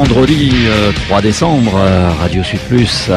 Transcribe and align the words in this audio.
vendredi 0.00 0.50
3 1.08 1.18
euh, 1.18 1.20
décembre, 1.20 1.78
Radio 2.18 2.42
Sud 2.42 2.60
Plus, 2.60 3.10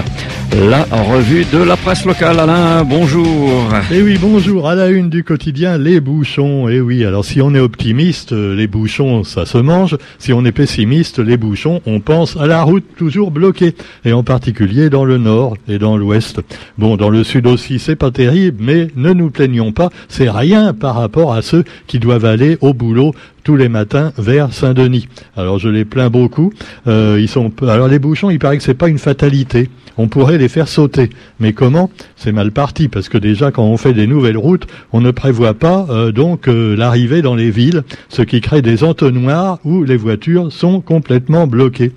la 0.56 0.84
revue 0.84 1.46
de 1.52 1.58
la 1.58 1.76
presse 1.76 2.06
locale. 2.06 2.40
Alain, 2.40 2.84
bonjour. 2.84 3.70
Eh 3.92 4.02
oui, 4.02 4.18
bonjour. 4.22 4.70
À 4.70 4.76
la 4.76 4.90
une 4.90 5.10
du 5.10 5.24
quotidien, 5.24 5.78
les 5.78 6.00
bouchons. 6.00 6.70
Eh 6.70 6.80
oui, 6.80 7.04
alors 7.04 7.26
si 7.26 7.42
on 7.42 7.56
est 7.56 7.60
optimiste, 7.60 8.32
les 8.32 8.68
bouchons, 8.68 9.24
ça 9.24 9.46
se 9.46 9.58
mange. 9.58 9.98
Si 10.20 10.32
on 10.32 10.46
est 10.46 10.52
pessimiste, 10.52 11.20
les 11.20 11.38
bouchons, 11.38 11.82
on 11.86 12.00
pense 12.00 12.38
à 12.38 12.46
la 12.46 12.62
route 12.64 12.86
toujours 12.96 13.32
bloquée. 13.32 13.76
Et 14.06 14.14
en 14.14 14.24
particulier 14.24 14.90
dans 14.90 15.06
le 15.06 15.18
nord 15.18 15.58
et 15.68 15.80
dans 15.80 15.98
l'ouest. 15.98 16.42
Bon, 16.78 16.98
dans 16.98 17.10
le 17.10 17.24
sud 17.24 17.48
aussi, 17.48 17.80
c'est 17.80 17.96
pas 17.96 18.12
terrible, 18.12 18.58
mais 18.64 18.90
ne 18.96 19.14
nous 19.14 19.32
plaignons 19.32 19.72
pas, 19.72 19.90
c'est 20.08 20.30
rien 20.30 20.74
par 20.74 20.96
rapport 20.96 21.34
à 21.34 21.42
ceux 21.42 21.64
qui 21.88 22.00
doivent 22.00 22.26
aller 22.26 22.58
au 22.62 22.74
boulot 22.74 23.14
tous 23.44 23.56
les 23.56 23.70
matins 23.70 24.14
vers 24.18 24.54
Saint-Denis. 24.54 25.08
Alors 25.36 25.60
je 25.60 25.70
les 25.70 25.86
plains 25.86 26.10
beaucoup. 26.10 26.54
Euh, 26.88 27.18
ils 27.20 27.28
sont 27.28 27.52
alors 27.62 27.88
les 27.88 28.00
bouchons, 28.00 28.30
il 28.30 28.40
paraît 28.40 28.58
que 28.58 28.64
c'est 28.64 28.74
pas 28.74 28.88
une 28.88 29.00
fatalité. 29.00 29.70
On 29.98 30.08
pourrait 30.08 30.38
faire 30.48 30.68
sauter. 30.68 31.10
Mais 31.40 31.54
comment? 31.54 31.90
C'est 32.16 32.32
mal 32.32 32.52
parti 32.52 32.88
parce 32.88 33.10
que 33.10 33.18
déjà 33.18 33.52
quand 33.52 33.64
on 33.64 33.78
fait 33.78 33.94
des 33.94 34.08
nouvelles 34.08 34.38
routes, 34.38 34.68
on 34.92 35.02
ne 35.02 35.12
prévoit 35.12 35.54
pas 35.54 35.86
euh, 35.90 36.12
donc 36.12 36.48
euh, 36.48 36.76
l'arrivée 36.76 37.22
dans 37.22 37.36
les 37.36 37.52
villes, 37.52 37.84
ce 38.10 38.22
qui 38.22 38.42
crée 38.42 38.62
des 38.62 38.84
entonnoirs 38.84 39.60
où 39.64 39.84
les 39.84 39.98
voitures 39.98 40.52
sont 40.52 40.82
complètement 40.82 41.48
bloquées. 41.48 41.92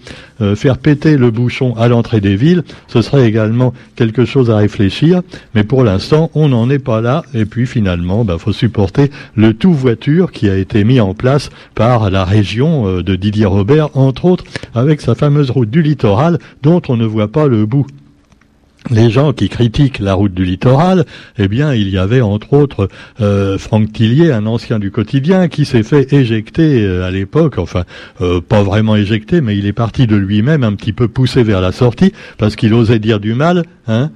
faire 0.55 0.77
péter 0.77 1.17
le 1.17 1.31
bouchon 1.31 1.75
à 1.77 1.89
l'entrée 1.89 2.21
des 2.21 2.37
villes, 2.37 2.63
ce 2.89 3.01
serait 3.01 3.27
également 3.27 3.73
quelque 3.95 4.25
chose 4.25 4.51
à 4.51 4.57
réfléchir. 4.57 5.23
Mais 5.55 5.65
pour 5.65 5.83
l'instant, 5.83 6.31
on 6.35 6.49
n'en 6.49 6.69
est 6.71 6.79
pas 6.79 7.01
là. 7.01 7.23
Et 7.35 7.45
puis 7.45 7.67
finalement, 7.67 8.23
il 8.23 8.27
bah, 8.27 8.37
faut 8.39 8.53
supporter 8.53 9.11
le 9.35 9.55
tout 9.55 9.73
voiture 9.73 10.33
qui 10.33 10.49
a 10.49 10.57
été 10.57 10.85
mis 10.85 11.01
en 11.01 11.15
place 11.15 11.51
par 11.75 12.11
la 12.11 12.25
région 12.25 12.87
euh, 12.87 13.03
de 13.03 13.17
Didier 13.17 13.47
Robert, 13.47 13.97
entre 13.97 14.25
autres, 14.25 14.45
avec 14.75 15.01
sa 15.01 15.15
fameuse 15.15 15.51
route 15.51 15.71
du 15.71 15.83
littoral 15.83 16.39
dont 16.63 16.83
on 16.89 16.97
ne 16.97 17.07
voit 17.07 17.29
pas 17.29 17.47
le 17.47 17.67
bout 17.67 17.87
les 18.91 19.11
gens 19.11 19.33
qui 19.33 19.49
critiquent 19.49 19.99
la 19.99 20.15
route 20.15 20.35
du 20.35 20.45
littoral, 20.45 21.05
eh 21.39 21.49
bien, 21.49 21.75
il 21.75 21.89
y 21.89 21.99
avait 21.99 22.21
entre 22.21 22.53
autres 22.53 22.89
euh, 23.21 23.59
Franck 23.59 23.93
Tillier, 23.93 24.33
un 24.33 24.47
ancien 24.47 24.79
du 24.79 24.91
quotidien, 24.91 25.49
qui 25.49 25.65
s'est 25.65 25.83
fait 25.83 26.13
éjecter 26.13 26.83
euh, 26.83 27.05
à 27.05 27.11
l'époque, 27.11 27.59
enfin, 27.59 27.85
pas 28.49 28.63
vraiment 28.63 28.97
éjecté, 28.97 29.41
mais 29.41 29.57
il 29.57 29.67
est 29.67 29.73
parti 29.73 30.07
de 30.07 30.17
lui-même, 30.17 30.65
un 30.65 30.75
petit 30.75 30.93
peu 30.93 31.09
poussé 31.09 31.43
vers 31.43 31.61
la 31.61 31.73
sortie, 31.73 32.13
parce 32.39 32.57
qu'il 32.57 32.75
osait 32.75 32.99
dire 32.99 33.21
du 33.21 33.35
mal, 33.35 33.65
hein? 33.87 34.11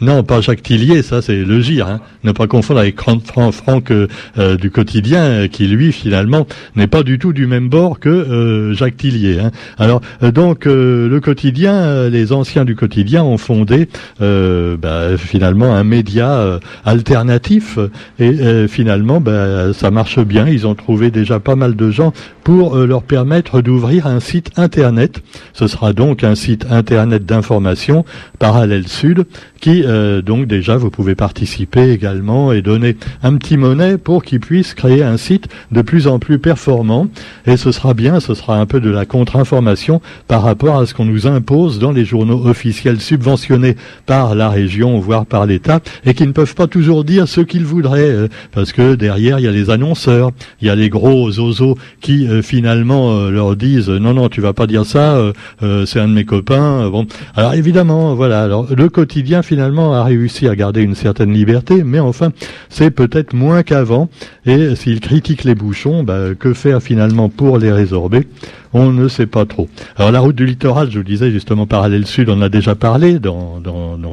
Non, 0.00 0.24
pas 0.24 0.40
Jacques 0.40 0.62
Tillier, 0.62 1.02
ça 1.02 1.22
c'est 1.22 1.44
le 1.44 1.60
gire. 1.60 1.86
Hein. 1.86 2.00
Ne 2.24 2.32
pas 2.32 2.48
confondre 2.48 2.80
avec 2.80 3.00
Franck, 3.00 3.92
euh, 3.92 4.08
euh, 4.38 4.56
du 4.56 4.70
quotidien, 4.70 5.22
euh, 5.22 5.46
qui 5.46 5.68
lui 5.68 5.92
finalement 5.92 6.48
n'est 6.74 6.88
pas 6.88 7.04
du 7.04 7.20
tout 7.20 7.32
du 7.32 7.46
même 7.46 7.68
bord 7.68 8.00
que 8.00 8.72
Jacques 8.74 8.96
Tillier. 8.96 9.38
Hein. 9.38 9.52
Alors 9.78 10.00
donc 10.20 10.64
le 10.64 11.18
quotidien, 11.20 12.08
les 12.08 12.32
anciens 12.32 12.64
du 12.64 12.74
quotidien 12.74 13.22
ont 13.22 13.38
fondé 13.38 13.88
bah, 14.20 15.16
finalement 15.16 15.74
un 15.74 15.84
média 15.84 16.58
alternatif 16.84 17.78
et 18.18 18.66
finalement 18.68 19.20
bah, 19.20 19.72
ça 19.72 19.90
marche 19.90 20.18
bien. 20.18 20.48
Ils 20.48 20.66
ont 20.66 20.74
trouvé 20.74 21.10
déjà 21.10 21.38
pas 21.40 21.56
mal 21.56 21.76
de 21.76 21.90
gens 21.90 22.12
pour 22.42 22.76
leur 22.76 23.02
permettre 23.02 23.60
d'ouvrir 23.62 24.06
un 24.06 24.20
site 24.20 24.50
internet. 24.56 25.22
Ce 25.52 25.66
sera 25.66 25.92
donc 25.92 26.24
un 26.24 26.34
site 26.34 26.66
internet 26.70 27.24
d'information 27.24 28.04
parallèle 28.38 28.88
sud 28.88 29.24
qui 29.60 29.83
euh, 29.84 30.22
donc 30.22 30.46
déjà 30.46 30.76
vous 30.76 30.90
pouvez 30.90 31.14
participer 31.14 31.90
également 31.90 32.52
et 32.52 32.62
donner 32.62 32.96
un 33.22 33.36
petit 33.36 33.56
monnaie 33.56 33.98
pour 33.98 34.24
qu'ils 34.24 34.40
puissent 34.40 34.74
créer 34.74 35.02
un 35.02 35.16
site 35.16 35.48
de 35.72 35.82
plus 35.82 36.06
en 36.06 36.18
plus 36.18 36.38
performant. 36.38 37.08
Et 37.46 37.56
ce 37.56 37.72
sera 37.72 37.94
bien, 37.94 38.20
ce 38.20 38.34
sera 38.34 38.58
un 38.58 38.66
peu 38.66 38.80
de 38.80 38.90
la 38.90 39.06
contre-information 39.06 40.00
par 40.28 40.42
rapport 40.42 40.78
à 40.78 40.86
ce 40.86 40.94
qu'on 40.94 41.04
nous 41.04 41.26
impose 41.26 41.78
dans 41.78 41.92
les 41.92 42.04
journaux 42.04 42.46
officiels 42.46 43.00
subventionnés 43.00 43.76
par 44.06 44.34
la 44.34 44.48
région, 44.48 44.98
voire 44.98 45.26
par 45.26 45.46
l'État, 45.46 45.80
et 46.04 46.14
qui 46.14 46.26
ne 46.26 46.32
peuvent 46.32 46.54
pas 46.54 46.66
toujours 46.66 47.04
dire 47.04 47.28
ce 47.28 47.40
qu'ils 47.40 47.64
voudraient, 47.64 48.00
euh, 48.00 48.28
parce 48.52 48.72
que 48.72 48.94
derrière 48.94 49.38
il 49.38 49.44
y 49.44 49.48
a 49.48 49.52
les 49.52 49.70
annonceurs, 49.70 50.30
il 50.60 50.68
y 50.68 50.70
a 50.70 50.74
les 50.74 50.88
gros 50.88 51.38
osos 51.38 51.76
qui 52.00 52.26
euh, 52.26 52.42
finalement 52.42 53.28
leur 53.28 53.56
disent 53.56 53.88
non 53.88 54.14
non 54.14 54.28
tu 54.28 54.40
vas 54.40 54.52
pas 54.52 54.66
dire 54.66 54.84
ça, 54.84 55.18
c'est 55.60 56.00
un 56.00 56.08
de 56.08 56.12
mes 56.12 56.24
copains. 56.24 56.88
bon, 56.88 57.06
alors 57.34 57.54
évidemment 57.54 58.14
voilà, 58.14 58.42
alors 58.42 58.66
le 58.74 58.88
quotidien 58.88 59.42
finalement 59.42 59.73
a 59.78 60.04
réussi 60.04 60.48
à 60.48 60.56
garder 60.56 60.82
une 60.82 60.94
certaine 60.94 61.32
liberté, 61.32 61.82
mais 61.84 62.00
enfin, 62.00 62.30
c'est 62.68 62.90
peut-être 62.90 63.32
moins 63.34 63.62
qu'avant. 63.62 64.08
Et 64.46 64.74
s'il 64.76 65.00
critique 65.00 65.44
les 65.44 65.54
bouchons, 65.54 66.02
bah, 66.02 66.34
que 66.38 66.52
faire 66.52 66.82
finalement 66.82 67.28
pour 67.28 67.58
les 67.58 67.72
résorber? 67.72 68.26
On 68.72 68.90
ne 68.90 69.06
sait 69.06 69.26
pas 69.26 69.44
trop. 69.46 69.68
Alors 69.96 70.10
la 70.10 70.18
route 70.18 70.34
du 70.34 70.46
littoral, 70.46 70.90
je 70.90 70.98
vous 70.98 71.04
disais 71.04 71.30
justement 71.30 71.66
parallèle 71.66 72.06
sud, 72.06 72.28
on 72.28 72.42
a 72.42 72.48
déjà 72.48 72.74
parlé 72.74 73.20
dans, 73.20 73.62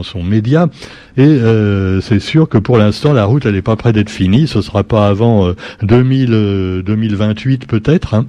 son 0.03 0.23
média, 0.23 0.67
et 1.17 1.23
euh, 1.23 1.99
c'est 2.01 2.19
sûr 2.19 2.47
que 2.47 2.57
pour 2.57 2.77
l'instant 2.77 3.13
la 3.13 3.25
route 3.25 3.45
elle 3.45 3.55
n'est 3.55 3.61
pas 3.61 3.75
près 3.75 3.91
d'être 3.91 4.09
finie, 4.09 4.47
ce 4.47 4.61
sera 4.61 4.83
pas 4.83 5.07
avant 5.07 5.51
2000, 5.81 6.83
2028 6.85 7.63
euh, 7.63 7.65
peut-être. 7.67 8.13
Hein. 8.13 8.27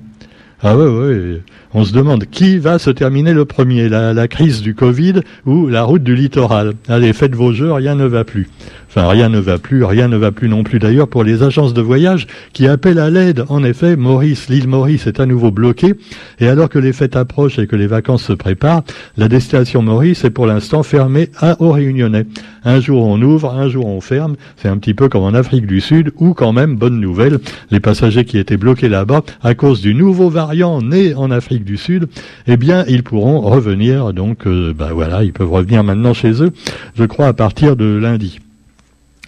Ah 0.65 0.77
ouais, 0.77 0.87
ouais. 0.87 1.41
On 1.75 1.85
se 1.85 1.93
demande 1.93 2.27
qui 2.27 2.59
va 2.59 2.79
se 2.79 2.91
terminer 2.91 3.33
le 3.33 3.45
premier, 3.45 3.89
la, 3.89 4.13
la 4.15 4.29
crise 4.29 4.63
du 4.63 4.75
Covid 4.77 5.15
ou 5.45 5.67
la 5.67 5.83
route 5.83 6.05
du 6.05 6.15
littoral. 6.15 6.75
Allez, 6.89 7.13
faites 7.13 7.35
vos 7.35 7.53
jeux, 7.53 7.73
rien 7.73 7.97
ne 7.97 8.05
va 8.05 8.23
plus. 8.25 8.49
Enfin, 8.95 9.09
rien 9.09 9.31
ne 9.31 9.39
va 9.39 9.57
plus, 9.57 9.85
rien 9.85 10.07
ne 10.07 10.19
va 10.19 10.33
plus 10.33 10.51
non 10.51 10.65
plus 10.65 10.79
d'ailleurs 10.79 11.09
pour 11.09 11.25
les 11.25 11.43
agences 11.43 11.73
de 11.73 11.81
voyage 11.81 12.27
qui 12.53 12.69
appellent 12.69 12.99
à 12.99 13.09
l'aide. 13.09 13.43
En 13.49 13.65
effet, 13.65 13.97
Maurice, 13.97 14.51
l'île 14.51 14.69
Maurice 14.69 15.07
est 15.07 15.19
à 15.19 15.25
nouveau 15.25 15.51
bloquée. 15.51 15.95
Et 16.41 16.47
alors 16.47 16.69
que 16.69 16.79
les 16.79 16.93
fêtes 16.93 17.17
approchent 17.17 17.59
et 17.59 17.67
que 17.67 17.75
les 17.75 17.87
vacances 17.87 18.25
se 18.25 18.35
préparent, 18.35 18.83
la 19.17 19.29
destination 19.29 19.81
Maurice 19.81 20.25
est 20.25 20.31
pour 20.31 20.47
l'instant 20.47 20.83
fermée 20.83 21.31
à, 21.39 21.57
aux 21.63 21.73
Réunionnais. 21.73 22.27
Un 22.67 22.81
jour 22.81 23.07
on 23.07 23.23
ouvre, 23.23 23.55
un 23.55 23.71
jour 23.71 23.87
on 23.87 24.03
ferme. 24.03 24.37
C'est 24.57 24.69
un 24.69 24.77
petit 24.77 24.93
peu 24.93 25.09
comme 25.09 25.23
en 25.23 25.33
Afrique 25.33 25.67
du 25.67 25.81
Sud 25.81 26.13
où 26.19 26.35
quand 26.35 26.53
même, 26.53 26.77
bonne 26.77 27.01
nouvelle, 27.01 27.39
les 27.71 27.81
passagers 27.81 28.27
qui 28.27 28.37
étaient 28.37 28.59
bloqués 28.59 28.91
là-bas 28.91 29.23
à 29.43 29.55
cause 29.55 29.81
du 29.81 29.95
nouveau 29.95 30.29
variant 30.29 30.83
né 30.83 31.15
en 31.15 31.31
Afrique 31.31 31.65
du 31.65 31.79
Sud, 31.79 32.09
eh 32.47 32.59
bien, 32.59 32.85
ils 32.89 33.05
pourront 33.05 33.41
revenir. 33.41 34.13
Donc, 34.13 34.47
euh, 34.47 34.75
bah 34.77 34.91
voilà, 34.93 35.25
ils 35.25 35.33
peuvent 35.33 35.51
revenir 35.51 35.83
maintenant 35.83 36.13
chez 36.13 36.43
eux, 36.43 36.53
je 36.95 37.05
crois, 37.05 37.29
à 37.29 37.33
partir 37.33 37.75
de 37.75 37.87
lundi. 37.87 38.39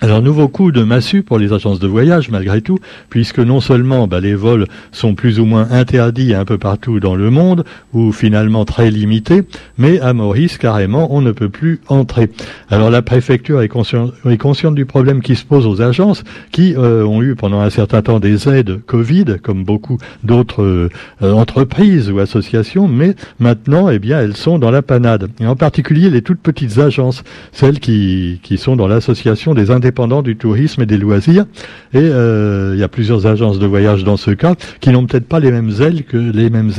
Alors 0.05 0.21
nouveau 0.21 0.49
coup 0.49 0.71
de 0.71 0.83
massue 0.83 1.23
pour 1.23 1.39
les 1.39 1.55
agences 1.55 1.79
de 1.79 1.87
voyage 1.87 2.29
malgré 2.29 2.61
tout, 2.61 2.79
puisque 3.09 3.39
non 3.39 3.63
seulement 3.63 4.07
bah, 4.07 4.21
les 4.21 4.35
vols 4.35 4.67
sont 4.93 5.15
plus 5.15 5.41
ou 5.41 5.47
moins 5.47 5.67
interdits 5.71 6.35
un 6.35 6.45
peu 6.45 6.59
partout 6.59 7.01
dans 7.01 7.15
le 7.15 7.31
monde, 7.31 7.65
ou 7.95 8.13
finalement 8.13 8.67
très 8.67 8.91
limités, 8.91 9.45
mais 9.79 10.01
à 10.01 10.13
Maurice 10.13 10.59
carrément 10.59 11.09
on 11.15 11.23
ne 11.23 11.33
peut 11.33 11.49
plus 11.49 11.81
entrer. 11.89 12.29
Alors 12.69 12.91
la 12.91 13.01
préfecture 13.01 13.63
est, 13.63 13.69
consciente 13.69 14.75
du 14.75 14.85
problème 14.85 15.23
qui 15.23 15.37
se 15.37 15.47
pose 15.47 15.67
aux 15.67 15.81
agences, 15.81 16.23
qui 16.53 16.75
euh, 16.77 17.03
ont 17.07 17.23
eu 17.23 17.35
pendant 17.35 17.61
un 17.61 17.71
certain 17.71 18.03
temps 18.03 18.21
des 18.21 18.47
aides 18.47 18.83
Covid, 18.85 19.37
comme 19.43 19.65
beaucoup 19.65 19.97
d'autres 20.23 20.91
euh, 21.23 21.33
entreprises 21.33 22.11
ou 22.11 22.19
associations, 22.19 22.89
mais 22.89 23.17
maintenant 23.41 23.89
eh 23.89 23.99
bien 23.99 24.21
elles 24.21 24.37
sont 24.37 24.59
dans 24.59 24.71
la 24.71 24.83
panade. 24.83 25.31
Et 25.41 25.47
en 25.47 25.57
particulier 25.57 26.11
les 26.11 26.21
toutes 26.21 26.41
petites 26.41 26.77
agences, 26.77 27.25
celles 27.53 27.81
qui, 27.81 28.41
qui 28.43 28.59
sont 28.59 28.77
dans 28.77 28.87
l'association 28.87 29.55
des 29.55 29.71
indépendants 29.71 29.94
du 30.23 30.37
tourisme 30.37 30.83
et 30.83 30.87
des 30.87 30.99
loisirs. 30.99 31.47
Et 31.93 31.99
euh, 31.99 32.73
il 32.75 32.81
y 32.81 32.83
a 32.83 32.89
plusieurs 32.89 33.27
agences 33.27 33.59
de 33.59 33.67
voyage 33.67 34.05
dans 34.05 34.17
ce 34.17 34.33
cas 34.33 34.55
qui 34.81 34.91
n'ont 34.91 35.07
peut-être 35.07 35.27
pas 35.27 35.41
les 35.41 35.51
mêmes 35.51 35.71
que 36.09 36.17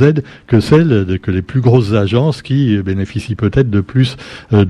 aides 0.02 0.22
que 0.46 0.60
celles 0.60 1.18
que 1.22 1.30
les 1.30 1.42
plus 1.42 1.60
grosses 1.60 1.92
agences 1.92 2.42
qui 2.42 2.78
bénéficient 2.78 3.34
peut-être 3.34 3.70
de 3.70 3.80
plus 3.80 4.16
euh, 4.52 4.64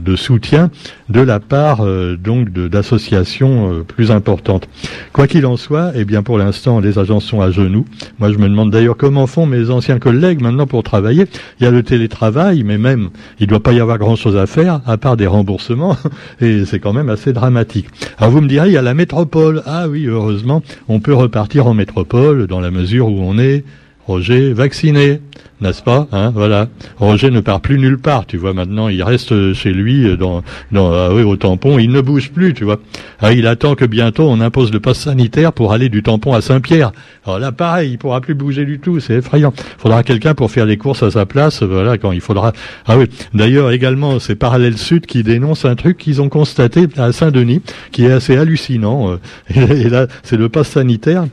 de, 0.00 0.16
soutien 0.16 0.70
de 1.08 1.20
la 1.20 1.40
part 1.40 1.80
euh, 1.80 2.16
donc 2.16 2.50
d'associations 2.50 3.84
plus 3.86 4.10
importantes. 4.10 4.68
Quoi 5.12 5.26
qu'il 5.26 5.46
en 5.46 5.56
soit, 5.56 5.92
eh 5.94 6.04
bien 6.04 6.22
pour 6.22 6.38
l'instant 6.38 6.80
les 6.80 6.98
agences 6.98 7.24
sont 7.24 7.40
à 7.40 7.50
genoux. 7.50 7.84
Moi 8.18 8.32
je 8.32 8.38
me 8.38 8.48
demande 8.48 8.70
d'ailleurs 8.70 8.96
comment 8.96 9.26
font 9.26 9.46
mes 9.46 9.70
anciens 9.70 9.98
collègues 9.98 10.40
maintenant 10.40 10.66
pour 10.66 10.82
travailler. 10.82 11.26
Il 11.60 11.64
y 11.64 11.66
a 11.66 11.70
le 11.70 11.82
télétravail, 11.82 12.62
mais 12.64 12.78
même 12.78 13.10
il 13.40 13.44
ne 13.44 13.50
doit 13.50 13.62
pas 13.62 13.72
y 13.72 13.80
avoir 13.80 13.98
grand 13.98 14.16
chose 14.16 14.36
à 14.36 14.46
faire 14.46 14.80
à 14.86 14.96
part 14.96 15.16
des 15.16 15.26
remboursements 15.26 15.96
et 16.40 16.64
c'est 16.64 16.80
quand 16.80 16.92
même 16.92 17.08
assez 17.08 17.32
dramatique. 17.32 17.86
Alors 18.18 18.32
vous 18.32 18.40
me 18.40 18.48
direz, 18.48 18.68
il 18.68 18.72
y 18.72 18.78
a 18.78 18.82
la 18.82 18.94
métropole. 18.94 19.62
Ah 19.66 19.88
oui, 19.88 20.06
heureusement, 20.06 20.62
on 20.88 21.00
peut 21.00 21.14
repartir 21.14 21.66
en 21.66 21.74
métropole 21.74 22.46
dans 22.46 22.60
la 22.60 22.70
mesure 22.70 23.08
où 23.08 23.20
on 23.20 23.38
est 23.38 23.64
Roger 24.06 24.52
vacciné, 24.52 25.20
n'est-ce 25.62 25.82
pas 25.82 26.06
hein, 26.12 26.30
Voilà. 26.34 26.68
Roger 26.98 27.30
ne 27.30 27.40
part 27.40 27.60
plus 27.60 27.78
nulle 27.78 27.98
part, 27.98 28.26
tu 28.26 28.36
vois. 28.36 28.52
Maintenant, 28.52 28.88
il 28.88 29.02
reste 29.02 29.54
chez 29.54 29.72
lui 29.72 30.06
euh, 30.06 30.16
dans, 30.16 30.42
dans 30.72 30.92
ah 30.92 31.08
oui, 31.12 31.22
au 31.22 31.36
tampon. 31.36 31.78
Il 31.78 31.90
ne 31.90 32.02
bouge 32.02 32.30
plus, 32.30 32.52
tu 32.52 32.64
vois. 32.64 32.80
Ah, 33.20 33.32
il 33.32 33.46
attend 33.46 33.74
que 33.74 33.86
bientôt 33.86 34.24
on 34.28 34.40
impose 34.40 34.72
le 34.72 34.80
pass 34.80 34.98
sanitaire 34.98 35.54
pour 35.54 35.72
aller 35.72 35.88
du 35.88 36.02
tampon 36.02 36.34
à 36.34 36.42
Saint-Pierre. 36.42 36.92
Alors 37.24 37.38
là, 37.38 37.50
pareil, 37.50 37.92
il 37.92 37.98
pourra 37.98 38.20
plus 38.20 38.34
bouger 38.34 38.66
du 38.66 38.78
tout. 38.78 39.00
C'est 39.00 39.14
effrayant. 39.14 39.54
Il 39.56 39.80
faudra 39.80 40.02
quelqu'un 40.02 40.34
pour 40.34 40.50
faire 40.50 40.66
les 40.66 40.76
courses 40.76 41.02
à 41.02 41.10
sa 41.10 41.24
place. 41.24 41.62
Voilà, 41.62 41.96
quand 41.96 42.12
il 42.12 42.20
faudra. 42.20 42.52
Ah 42.86 42.98
oui. 42.98 43.06
D'ailleurs, 43.32 43.70
également, 43.70 44.18
c'est 44.18 44.34
Parallèle 44.34 44.76
Sud 44.76 45.06
qui 45.06 45.22
dénonce 45.22 45.64
un 45.64 45.76
truc 45.76 45.96
qu'ils 45.96 46.20
ont 46.20 46.28
constaté 46.28 46.86
à 46.98 47.12
Saint-Denis, 47.12 47.62
qui 47.90 48.04
est 48.04 48.12
assez 48.12 48.36
hallucinant. 48.36 49.12
Euh, 49.12 49.16
et 49.70 49.88
là, 49.88 50.08
c'est 50.22 50.36
le 50.36 50.50
pass 50.50 50.68
sanitaire 50.68 51.24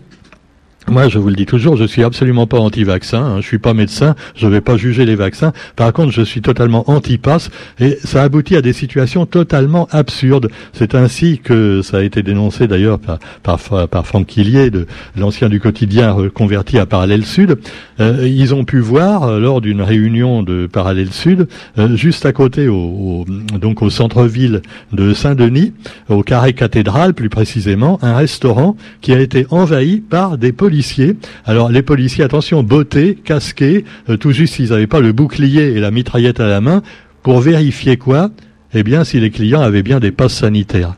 moi, 0.88 1.08
je 1.08 1.20
vous 1.20 1.30
le 1.30 1.36
dis 1.36 1.46
toujours, 1.46 1.78
je 1.78 1.86
suis 1.86 2.04
absolument 2.04 2.48
pas 2.48 2.58
anti-vaccin. 2.58 3.24
Hein, 3.24 3.42
je 3.42 3.46
suis 3.46 3.60
pas 3.60 3.74
médecin, 3.74 4.16
je 4.36 4.48
vais 4.48 4.62
pas 4.62 4.78
juger 4.78 5.06
les 5.06 5.16
vaccins. 5.16 5.54
Par 5.76 5.94
contre, 5.94 6.12
je 6.12 6.24
suis 6.24 6.42
totalement 6.42 6.90
anti-pass 6.90 7.50
et 7.80 7.98
ça 8.04 8.24
aboutit 8.24 8.56
à 8.56 8.62
des 8.62 8.74
situations 8.74 9.26
totalement 9.26 9.88
absurdes. 9.92 10.50
C'est 10.74 10.96
ainsi 10.96 11.40
que 11.40 11.82
ça 11.84 11.98
a 11.98 12.02
été 12.02 12.24
dénoncé 12.24 12.68
d'ailleurs 12.68 13.00
par, 13.00 13.20
par, 13.44 13.88
par 13.88 14.08
Franck 14.08 14.26
Quillier, 14.28 14.70
de 14.72 14.88
l'ancien 15.16 15.50
du 15.50 15.60
quotidien 15.60 16.18
converti 16.34 16.80
à 16.80 16.86
Parallèle 16.86 17.26
Sud. 17.26 17.60
Euh, 18.00 18.28
ils 18.28 18.56
ont 18.56 18.66
pu 18.66 18.80
voir 18.80 19.24
euh, 19.24 19.40
lors 19.40 19.62
d'une 19.62 19.84
réunion 19.84 20.42
de 20.42 20.68
Parallèle 20.68 21.12
Sud, 21.12 21.48
euh, 21.78 21.96
juste 21.96 22.26
à 22.26 22.34
côté, 22.34 22.68
au, 22.68 23.26
donc 23.60 23.82
au 23.84 23.90
centre-ville 23.90 24.62
de 24.92 25.14
Saint-Denis, 25.14 25.74
au 26.10 26.24
carré 26.24 26.54
cathédrale 26.54 27.14
plus 27.14 27.30
précisément, 27.30 28.00
un 28.02 28.16
restaurant 28.16 28.76
qui 29.02 29.14
a 29.14 29.20
été 29.20 29.46
envahi 29.52 29.98
par 30.02 30.38
des 30.40 30.52
policiers. 30.52 30.71
Alors 31.46 31.70
les 31.70 31.82
policiers, 31.82 32.24
attention, 32.24 32.64
bottés, 32.64 33.16
casqués, 33.16 33.86
tout 34.20 34.32
juste 34.32 34.56
s'ils 34.56 34.70
n'avaient 34.70 34.88
pas 34.88 35.00
le 35.00 35.12
bouclier 35.12 35.74
et 35.74 35.80
la 35.80 35.92
mitraillette 35.92 36.40
à 36.40 36.48
la 36.48 36.62
main, 36.62 36.82
pour 37.24 37.40
vérifier 37.40 37.98
quoi? 37.98 38.32
Eh 38.74 38.84
bien, 38.84 39.04
si 39.04 39.20
les 39.20 39.32
clients 39.32 39.62
avaient 39.62 39.84
bien 39.84 40.00
des 40.00 40.12
passes 40.12 40.36
sanitaires. 40.36 40.96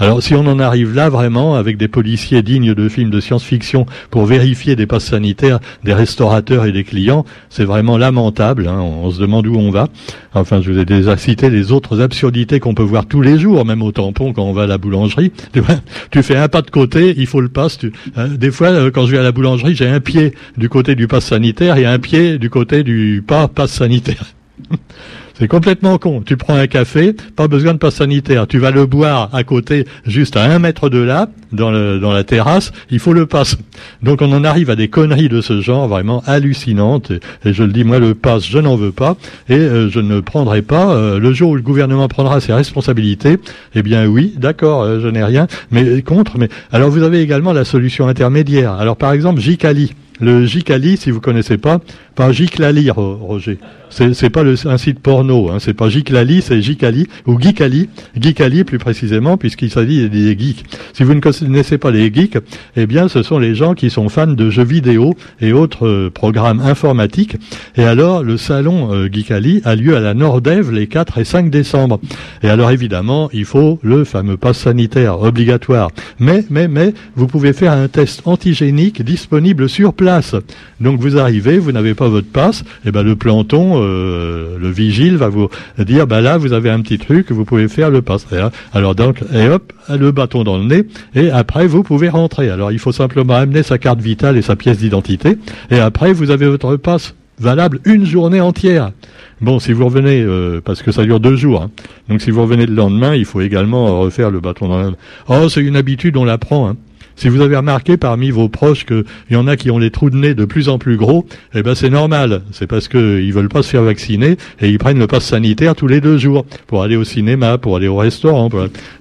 Alors 0.00 0.22
si 0.22 0.34
on 0.34 0.46
en 0.46 0.60
arrive 0.60 0.94
là 0.94 1.08
vraiment 1.08 1.56
avec 1.56 1.76
des 1.76 1.88
policiers 1.88 2.42
dignes 2.42 2.74
de 2.74 2.88
films 2.88 3.10
de 3.10 3.20
science-fiction 3.20 3.86
pour 4.10 4.26
vérifier 4.26 4.76
des 4.76 4.86
passes 4.86 5.06
sanitaires 5.06 5.58
des 5.84 5.92
restaurateurs 5.92 6.66
et 6.66 6.72
des 6.72 6.84
clients, 6.84 7.24
c'est 7.50 7.64
vraiment 7.64 7.98
lamentable. 7.98 8.68
Hein. 8.68 8.80
On, 8.80 9.10
se 9.10 9.20
demande 9.20 9.46
où 9.46 9.56
on 9.56 9.70
va. 9.70 9.88
Enfin, 10.34 10.60
je 10.60 10.70
vous 10.70 10.78
ai 10.78 10.84
déjà 10.84 11.16
cité 11.16 11.50
les 11.50 11.72
autres 11.72 12.00
absurdités 12.00 12.60
qu'on 12.60 12.74
peut 12.74 12.82
voir 12.82 13.06
tous 13.06 13.22
les 13.22 13.38
jours, 13.38 13.64
même 13.64 13.82
au 13.82 13.92
tampon 13.92 14.32
quand 14.32 14.44
on 14.44 14.52
va 14.52 14.62
à 14.62 14.66
la 14.66 14.78
boulangerie. 14.78 15.32
Tu 16.10 16.22
fais 16.22 16.36
un 16.36 16.48
pas 16.48 16.62
de 16.62 16.70
côté, 16.70 17.14
il 17.16 17.26
faut 17.26 17.40
le 17.40 17.48
passe. 17.48 17.78
Hein, 18.16 18.28
des 18.28 18.50
fois, 18.50 18.68
euh, 18.68 18.90
quand 18.90 19.06
je 19.06 19.12
vais 19.12 19.18
à 19.18 19.22
la 19.22 19.32
boulangerie, 19.32 19.74
j'ai 19.74 19.88
un 19.88 20.00
pied 20.00 20.34
du 20.56 20.68
côté 20.68 20.94
du 20.94 21.06
passe 21.06 21.26
sanitaire 21.26 21.76
et 21.76 21.86
un 21.86 21.98
pied 21.98 22.38
du 22.38 22.50
côté 22.50 22.82
du 22.82 23.22
pas 23.26 23.48
passe 23.48 23.72
sanitaire. 23.72 24.24
C'est 25.38 25.46
complètement 25.46 25.98
con. 25.98 26.20
Tu 26.26 26.36
prends 26.36 26.56
un 26.56 26.66
café, 26.66 27.14
pas 27.36 27.46
besoin 27.46 27.72
de 27.72 27.78
passe 27.78 27.94
sanitaire. 27.94 28.48
Tu 28.48 28.58
vas 28.58 28.72
le 28.72 28.86
boire 28.86 29.30
à 29.32 29.44
côté, 29.44 29.84
juste 30.04 30.36
à 30.36 30.42
un 30.42 30.58
mètre 30.58 30.88
de 30.88 30.98
là, 30.98 31.28
dans, 31.52 31.70
le, 31.70 32.00
dans 32.00 32.12
la 32.12 32.24
terrasse, 32.24 32.72
il 32.90 32.98
faut 32.98 33.12
le 33.12 33.24
passe. 33.26 33.56
Donc 34.02 34.20
on 34.20 34.32
en 34.32 34.42
arrive 34.42 34.68
à 34.68 34.74
des 34.74 34.88
conneries 34.88 35.28
de 35.28 35.40
ce 35.40 35.60
genre 35.60 35.86
vraiment 35.86 36.24
hallucinantes. 36.26 37.12
Et, 37.44 37.52
je 37.52 37.62
le 37.62 37.72
dis, 37.72 37.84
moi 37.84 38.00
le 38.00 38.16
passe, 38.16 38.46
je 38.46 38.58
n'en 38.58 38.74
veux 38.74 38.90
pas. 38.90 39.16
Et 39.48 39.54
euh, 39.54 39.88
je 39.88 40.00
ne 40.00 40.18
prendrai 40.18 40.60
pas. 40.60 40.90
Euh, 40.90 41.20
le 41.20 41.32
jour 41.32 41.50
où 41.52 41.54
le 41.54 41.62
gouvernement 41.62 42.08
prendra 42.08 42.40
ses 42.40 42.52
responsabilités, 42.52 43.38
eh 43.76 43.82
bien 43.82 44.06
oui, 44.06 44.34
d'accord, 44.36 44.82
euh, 44.82 44.98
je 45.00 45.06
n'ai 45.06 45.22
rien. 45.22 45.46
Mais 45.70 46.02
contre, 46.02 46.36
mais 46.36 46.48
alors 46.72 46.90
vous 46.90 47.04
avez 47.04 47.20
également 47.20 47.52
la 47.52 47.64
solution 47.64 48.08
intermédiaire. 48.08 48.72
Alors 48.72 48.96
par 48.96 49.12
exemple, 49.12 49.40
Jicali. 49.40 49.94
Le 50.20 50.44
Jicali, 50.46 50.96
si 50.96 51.12
vous 51.12 51.20
connaissez 51.20 51.58
pas, 51.58 51.78
pas 52.18 52.32
Jiclali, 52.32 52.90
Roger. 52.90 53.58
C'est, 53.90 54.28
pas 54.28 54.42
un 54.42 54.76
site 54.76 54.98
porno, 54.98 55.50
hein. 55.50 55.58
c'est 55.60 55.72
pas 55.72 55.88
Jiclali, 55.88 56.42
c'est 56.42 56.60
Jicali, 56.60 57.06
ou 57.26 57.40
Geekali, 57.40 57.88
Geekali 58.20 58.64
plus 58.64 58.78
précisément, 58.78 59.36
puisqu'il 59.36 59.70
s'agit 59.70 60.10
des 60.10 60.38
geeks. 60.38 60.64
Si 60.92 61.04
vous 61.04 61.14
ne 61.14 61.20
connaissez 61.20 61.78
pas 61.78 61.90
les 61.90 62.12
geeks, 62.12 62.38
eh 62.76 62.86
bien 62.86 63.08
ce 63.08 63.22
sont 63.22 63.38
les 63.38 63.54
gens 63.54 63.74
qui 63.74 63.88
sont 63.88 64.08
fans 64.08 64.26
de 64.26 64.50
jeux 64.50 64.64
vidéo 64.64 65.14
et 65.40 65.52
autres 65.52 65.86
euh, 65.86 66.10
programmes 66.10 66.60
informatiques. 66.60 67.36
Et 67.76 67.84
alors, 67.84 68.22
le 68.22 68.36
salon 68.36 68.92
euh, 68.92 69.08
Geekali 69.10 69.62
a 69.64 69.74
lieu 69.74 69.96
à 69.96 70.00
la 70.00 70.12
Nordev 70.12 70.70
les 70.70 70.86
4 70.86 71.18
et 71.18 71.24
5 71.24 71.50
décembre. 71.50 72.00
Et 72.42 72.50
alors 72.50 72.70
évidemment, 72.70 73.30
il 73.32 73.44
faut 73.44 73.78
le 73.82 74.04
fameux 74.04 74.36
pass 74.36 74.58
sanitaire 74.58 75.22
obligatoire. 75.22 75.90
Mais, 76.18 76.44
mais, 76.50 76.68
mais, 76.68 76.92
vous 77.16 77.26
pouvez 77.26 77.52
faire 77.52 77.72
un 77.72 77.88
test 77.88 78.22
antigénique 78.26 79.02
disponible 79.02 79.68
sur 79.68 79.94
place. 79.94 80.34
Donc 80.80 81.00
vous 81.00 81.16
arrivez, 81.16 81.58
vous 81.58 81.72
n'avez 81.72 81.94
pas 81.94 82.07
votre 82.08 82.28
passe, 82.28 82.60
et 82.60 82.88
eh 82.88 82.90
ben 82.90 83.02
le 83.02 83.16
planton, 83.16 83.74
euh, 83.76 84.58
le 84.58 84.70
vigile 84.70 85.16
va 85.16 85.28
vous 85.28 85.48
dire, 85.78 86.06
bah 86.06 86.20
là 86.20 86.38
vous 86.38 86.52
avez 86.52 86.70
un 86.70 86.80
petit 86.80 86.98
truc, 86.98 87.30
vous 87.30 87.44
pouvez 87.44 87.68
faire 87.68 87.90
le 87.90 88.02
passe. 88.02 88.26
alors 88.72 88.94
donc, 88.94 89.22
et 89.32 89.48
hop, 89.48 89.72
le 89.88 90.12
bâton 90.12 90.44
dans 90.44 90.58
le 90.58 90.64
nez, 90.64 90.84
et 91.14 91.30
après 91.30 91.66
vous 91.66 91.82
pouvez 91.82 92.08
rentrer. 92.08 92.50
Alors 92.50 92.72
il 92.72 92.78
faut 92.78 92.92
simplement 92.92 93.34
amener 93.34 93.62
sa 93.62 93.78
carte 93.78 94.00
vitale 94.00 94.36
et 94.36 94.42
sa 94.42 94.56
pièce 94.56 94.78
d'identité, 94.78 95.38
et 95.70 95.78
après 95.78 96.12
vous 96.12 96.30
avez 96.30 96.46
votre 96.46 96.76
passe 96.76 97.14
valable 97.38 97.80
une 97.84 98.04
journée 98.04 98.40
entière. 98.40 98.92
Bon, 99.40 99.60
si 99.60 99.72
vous 99.72 99.84
revenez, 99.84 100.20
euh, 100.20 100.60
parce 100.64 100.82
que 100.82 100.90
ça 100.90 101.04
dure 101.04 101.20
deux 101.20 101.36
jours, 101.36 101.62
hein. 101.62 101.70
donc 102.08 102.20
si 102.20 102.32
vous 102.32 102.42
revenez 102.42 102.66
le 102.66 102.74
lendemain, 102.74 103.14
il 103.14 103.24
faut 103.24 103.40
également 103.40 104.00
refaire 104.00 104.30
le 104.30 104.40
bâton 104.40 104.68
dans 104.68 104.82
le... 104.82 104.92
Oh, 105.28 105.48
c'est 105.48 105.60
une 105.60 105.76
habitude, 105.76 106.16
on 106.16 106.24
l'apprend. 106.24 106.68
Hein. 106.68 106.76
Si 107.18 107.28
vous 107.28 107.40
avez 107.40 107.56
remarqué 107.56 107.96
parmi 107.96 108.30
vos 108.30 108.48
proches 108.48 108.86
qu'il 108.86 109.02
y 109.32 109.34
en 109.34 109.48
a 109.48 109.56
qui 109.56 109.72
ont 109.72 109.78
les 109.78 109.90
trous 109.90 110.08
de 110.08 110.16
nez 110.16 110.34
de 110.34 110.44
plus 110.44 110.68
en 110.68 110.78
plus 110.78 110.96
gros, 110.96 111.26
eh 111.52 111.64
ben 111.64 111.74
c'est 111.74 111.90
normal. 111.90 112.42
C'est 112.52 112.68
parce 112.68 112.86
qu'ils 112.86 113.32
veulent 113.32 113.48
pas 113.48 113.64
se 113.64 113.70
faire 113.70 113.82
vacciner 113.82 114.36
et 114.60 114.70
ils 114.70 114.78
prennent 114.78 115.00
le 115.00 115.08
pass 115.08 115.24
sanitaire 115.24 115.74
tous 115.74 115.88
les 115.88 116.00
deux 116.00 116.16
jours 116.16 116.46
pour 116.68 116.84
aller 116.84 116.94
au 116.94 117.02
cinéma, 117.02 117.58
pour 117.58 117.74
aller 117.74 117.88
au 117.88 117.96
restaurant. 117.96 118.48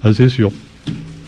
Ah, 0.03 0.13
c'est 0.13 0.29
sûr. 0.29 0.51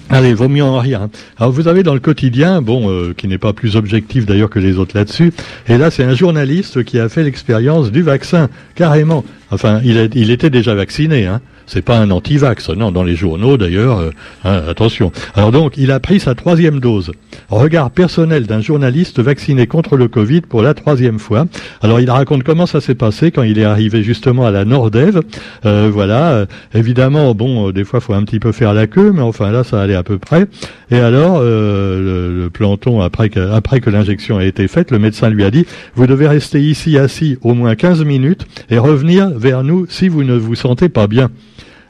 Allez, 0.10 0.34
vaut 0.34 0.50
mieux 0.50 0.64
en 0.64 0.80
rien. 0.80 1.12
Alors 1.38 1.52
vous 1.52 1.68
avez 1.68 1.84
dans 1.84 1.94
le 1.94 2.00
quotidien, 2.00 2.64
bon, 2.64 2.90
euh, 2.90 3.14
qui 3.16 3.28
n'est 3.28 3.38
pas 3.38 3.54
plus 3.54 3.76
objectif 3.76 4.26
d'ailleurs 4.26 4.50
que 4.50 4.58
les 4.58 4.80
autres 4.80 4.98
là-dessus, 4.98 5.32
et 5.68 5.78
là 5.78 5.92
c'est 5.92 6.04
un 6.04 6.16
journaliste 6.16 6.84
qui 6.84 6.98
a 6.98 7.08
fait 7.08 7.22
l'expérience 7.22 7.92
du 7.92 8.02
vaccin, 8.02 8.50
carrément. 8.74 9.24
Enfin, 9.52 9.80
il, 9.84 10.10
il 10.16 10.32
était 10.32 10.50
déjà 10.50 10.74
vacciné, 10.74 11.28
hein. 11.28 11.42
C'est 11.72 11.84
pas 11.84 12.00
un 12.00 12.10
anti-vax, 12.10 12.70
non, 12.72 12.92
dans 12.92 13.04
les 13.04 13.16
journaux 13.16 13.56
d'ailleurs, 13.56 14.00
euh, 14.00 14.10
hein, 14.44 14.60
attention. 14.68 15.12
Alors 15.36 15.52
donc, 15.52 15.78
il 15.78 15.92
a 15.92 16.00
pris 16.00 16.20
sa 16.20 16.34
troisième 16.34 16.80
dose. 16.80 17.12
Regard 17.52 17.92
personnel 17.92 18.48
d'un 18.48 18.60
journaliste 18.60 19.20
vacciné 19.20 19.68
contre 19.68 19.96
le 19.96 20.08
Covid 20.08 20.42
pour 20.42 20.64
la 20.64 20.74
troisième 20.74 21.20
fois. 21.20 21.46
Alors 21.84 22.00
il 22.00 22.10
raconte 22.10 22.42
comment 22.42 22.66
ça 22.66 22.82
s'est 22.82 22.96
passé 22.96 23.30
quand 23.30 23.44
il 23.44 23.60
est 23.60 23.66
arrivé 23.66 24.02
justement 24.02 24.48
à 24.48 24.52
la 24.52 24.66
Nordev. 24.66 25.22
Euh, 25.68 25.92
voilà, 25.94 26.32
euh, 26.32 26.46
évidemment, 26.74 27.36
bon, 27.36 27.70
des 27.70 27.84
fois, 27.84 28.00
faut 28.00 28.14
un 28.14 28.24
petit 28.24 28.40
peu 28.40 28.52
faire 28.52 28.74
la 28.74 28.88
queue, 28.88 29.12
mais 29.14 29.22
enfin 29.22 29.52
là, 29.52 29.64
ça 29.64 29.80
allait 29.80 29.94
à 29.94 30.02
peu 30.02 30.18
près. 30.18 30.48
Et 30.90 30.98
alors, 30.98 31.40
le, 31.40 32.50
planton, 32.52 33.02
après 33.02 33.30
que, 33.30 33.52
après 33.52 33.80
que 33.80 33.92
l'injection 33.92 34.40
a 34.40 34.44
été 34.44 34.68
faite, 34.68 34.90
le 34.90 34.98
médecin 34.98 35.30
lui 35.30 35.44
a 35.44 35.52
dit, 35.52 35.68
vous 35.94 36.08
devez 36.08 36.28
rester 36.28 36.64
ici 36.64 36.98
assis 36.98 37.38
au 37.44 37.54
moins 37.54 37.76
15 37.76 38.04
minutes 38.06 38.48
et 38.72 38.80
revenir 38.80 39.30
vers 39.30 39.64
nous 39.64 39.86
si 39.88 40.08
vous 40.08 40.24
ne 40.24 40.34
vous 40.34 40.56
sentez 40.56 40.90
pas 40.90 41.06
bien. 41.06 41.30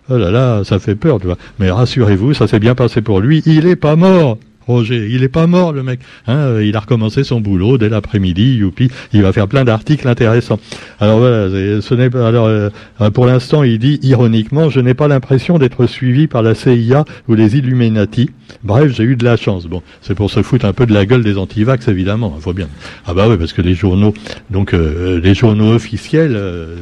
Oh 0.09 0.17
là 0.17 0.31
là, 0.31 0.63
ça 0.63 0.79
fait 0.79 0.95
peur, 0.95 1.19
tu 1.19 1.27
vois. 1.27 1.37
Mais 1.59 1.69
rassurez-vous, 1.69 2.33
ça 2.33 2.47
s'est 2.47 2.59
bien 2.59 2.73
passé 2.75 3.01
pour 3.01 3.19
lui. 3.19 3.43
Il 3.45 3.67
est 3.67 3.75
pas 3.75 3.95
mort. 3.95 4.37
Il 4.69 5.23
est 5.23 5.29
pas 5.29 5.47
mort, 5.47 5.73
le 5.73 5.83
mec. 5.83 5.99
Hein, 6.27 6.37
euh, 6.37 6.65
il 6.65 6.75
a 6.75 6.79
recommencé 6.79 7.23
son 7.23 7.41
boulot 7.41 7.77
dès 7.77 7.89
l'après-midi. 7.89 8.55
Youpi. 8.55 8.89
Il 9.13 9.23
va 9.23 9.33
faire 9.33 9.47
plein 9.47 9.63
d'articles 9.63 10.07
intéressants. 10.07 10.59
Alors 10.99 11.19
voilà. 11.19 11.49
Ce 11.81 11.93
n'est 11.93 12.09
pas. 12.09 12.27
Alors 12.27 12.45
euh, 12.45 12.69
pour 13.13 13.25
l'instant, 13.25 13.63
il 13.63 13.79
dit 13.79 13.99
ironiquement, 14.03 14.69
je 14.69 14.79
n'ai 14.79 14.93
pas 14.93 15.07
l'impression 15.07 15.57
d'être 15.57 15.87
suivi 15.87 16.27
par 16.27 16.43
la 16.43 16.53
CIA 16.53 17.05
ou 17.27 17.33
les 17.33 17.57
Illuminati. 17.57 18.29
Bref, 18.63 18.93
j'ai 18.93 19.03
eu 19.03 19.15
de 19.15 19.25
la 19.25 19.37
chance. 19.37 19.65
Bon, 19.65 19.81
c'est 20.01 20.15
pour 20.15 20.29
se 20.29 20.43
foutre 20.43 20.65
un 20.65 20.73
peu 20.73 20.85
de 20.85 20.93
la 20.93 21.05
gueule 21.05 21.23
des 21.23 21.37
antivax, 21.37 21.87
évidemment. 21.87 22.37
Faut 22.39 22.53
bien. 22.53 22.67
Ah 23.05 23.13
bah 23.13 23.27
oui, 23.27 23.37
parce 23.37 23.53
que 23.53 23.61
les 23.61 23.73
journaux, 23.73 24.13
donc 24.49 24.73
euh, 24.73 25.19
les 25.19 25.33
journaux 25.33 25.73
officiels, 25.73 26.37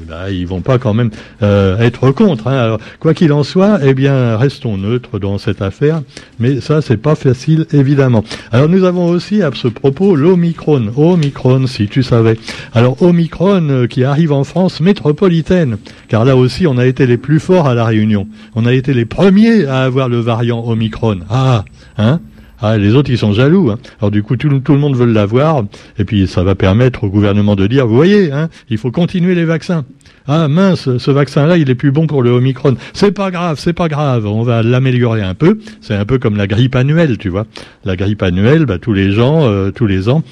bah, 0.07 0.29
ils 0.29 0.47
vont 0.47 0.61
pas 0.61 0.77
quand 0.77 0.93
même 0.93 1.11
être 1.41 2.11
contre. 2.11 2.47
Hein. 2.47 2.57
Alors 2.57 2.79
quoi 2.99 3.13
qu'il 3.13 3.31
en 3.31 3.43
soit, 3.43 3.79
eh 3.83 3.93
bien, 3.93 4.37
restons 4.37 4.77
neutres 4.77 5.19
dans 5.19 5.37
cette 5.37 5.61
affaire. 5.61 6.01
Mais 6.39 6.61
ça, 6.61 6.81
c'est 6.81 6.97
pas 6.97 7.15
facile 7.15 7.65
évidemment. 7.77 8.23
Alors 8.51 8.69
nous 8.69 8.83
avons 8.83 9.07
aussi 9.07 9.41
à 9.41 9.51
ce 9.53 9.67
propos 9.67 10.15
l'Omicron. 10.15 10.91
Omicron, 10.95 11.67
si 11.67 11.87
tu 11.87 12.03
savais. 12.03 12.37
Alors 12.73 13.01
Omicron 13.01 13.69
euh, 13.69 13.87
qui 13.87 14.03
arrive 14.03 14.31
en 14.31 14.43
France 14.43 14.79
métropolitaine, 14.79 15.77
car 16.07 16.25
là 16.25 16.35
aussi 16.35 16.67
on 16.67 16.77
a 16.77 16.85
été 16.85 17.07
les 17.07 17.17
plus 17.17 17.39
forts 17.39 17.67
à 17.67 17.73
la 17.73 17.85
Réunion. 17.85 18.27
On 18.55 18.65
a 18.65 18.73
été 18.73 18.93
les 18.93 19.05
premiers 19.05 19.65
à 19.65 19.83
avoir 19.83 20.09
le 20.09 20.19
variant 20.19 20.63
Omicron. 20.67 21.19
Ah, 21.29 21.65
hein? 21.97 22.19
Ah, 22.59 22.77
les 22.77 22.95
autres, 22.95 23.11
ils 23.11 23.17
sont 23.17 23.33
jaloux. 23.33 23.69
Hein. 23.69 23.77
Alors 23.99 24.11
du 24.11 24.23
coup, 24.23 24.35
tout, 24.35 24.49
le 24.49 24.79
monde 24.79 24.95
veut 24.95 25.05
l'avoir, 25.05 25.63
et 25.99 26.05
puis 26.05 26.27
ça 26.27 26.43
va 26.43 26.55
permettre 26.55 27.03
au 27.03 27.09
gouvernement 27.09 27.55
de 27.55 27.67
dire, 27.67 27.85
vous 27.85 27.95
voyez, 27.95 28.31
hein, 28.31 28.49
il 28.69 28.77
faut 28.77 28.91
continuer 28.91 29.35
les 29.35 29.45
vaccins. 29.45 29.85
Ah 30.27 30.47
mince, 30.47 30.97
ce 30.97 31.11
vaccin-là, 31.11 31.57
il 31.57 31.69
est 31.69 31.75
plus 31.75 31.91
bon 31.91 32.07
pour 32.07 32.21
le 32.21 32.31
Omicron. 32.31 32.75
C'est 32.93 33.11
pas 33.11 33.31
grave, 33.31 33.59
c'est 33.59 33.73
pas 33.73 33.87
grave, 33.87 34.25
on 34.25 34.43
va 34.43 34.63
l'améliorer 34.63 35.21
un 35.21 35.35
peu. 35.35 35.59
C'est 35.81 35.95
un 35.95 36.03
peu 36.03 36.17
comme 36.17 36.35
la 36.35 36.47
grippe 36.47 36.75
annuelle, 36.75 37.17
tu 37.17 37.29
vois. 37.29 37.45
La 37.85 37.95
grippe 37.95 38.23
annuelle, 38.23 38.65
bah, 38.65 38.77
tous 38.79 38.93
les 38.93 39.11
gens, 39.11 39.47
euh, 39.47 39.71
tous 39.71 39.85
les 39.85 40.09
ans, 40.09 40.23